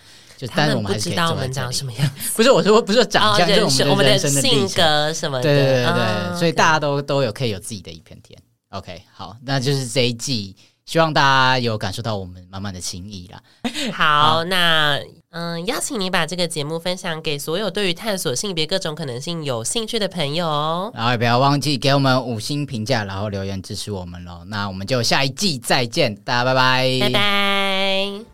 [0.48, 5.44] 就但是我们还是可我们长什么样子， 不是我说不是说长相，哦、就是我们的人生的性格什么的。
[5.44, 8.38] 对对对对，哦、所以大家都都有可以有自己的一片天。
[8.70, 10.56] OK，好，那就是这一季。
[10.86, 13.42] 希望大家有感受到我们满满的情谊啦。
[13.94, 20.92] 好，好那嗯，邀请你把这个节目分享给所有对于探索性别各种可能性有兴趣的朋友哦。
[20.94, 24.44] 然后也不要忘记给我们五星评价，然后留言支持我们喽。
[24.48, 28.33] 那我们就下一季再见，大家拜拜，拜拜。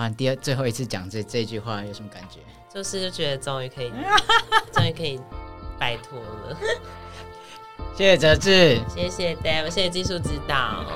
[0.00, 2.40] 哇，第二最后一次讲这这句话有什么感觉？
[2.72, 3.92] 就是就觉得终于可以，
[4.72, 5.20] 终于可以
[5.78, 6.56] 摆脱了。
[7.94, 10.86] 谢谢哲志，谢谢 Dave，谢谢技术指导。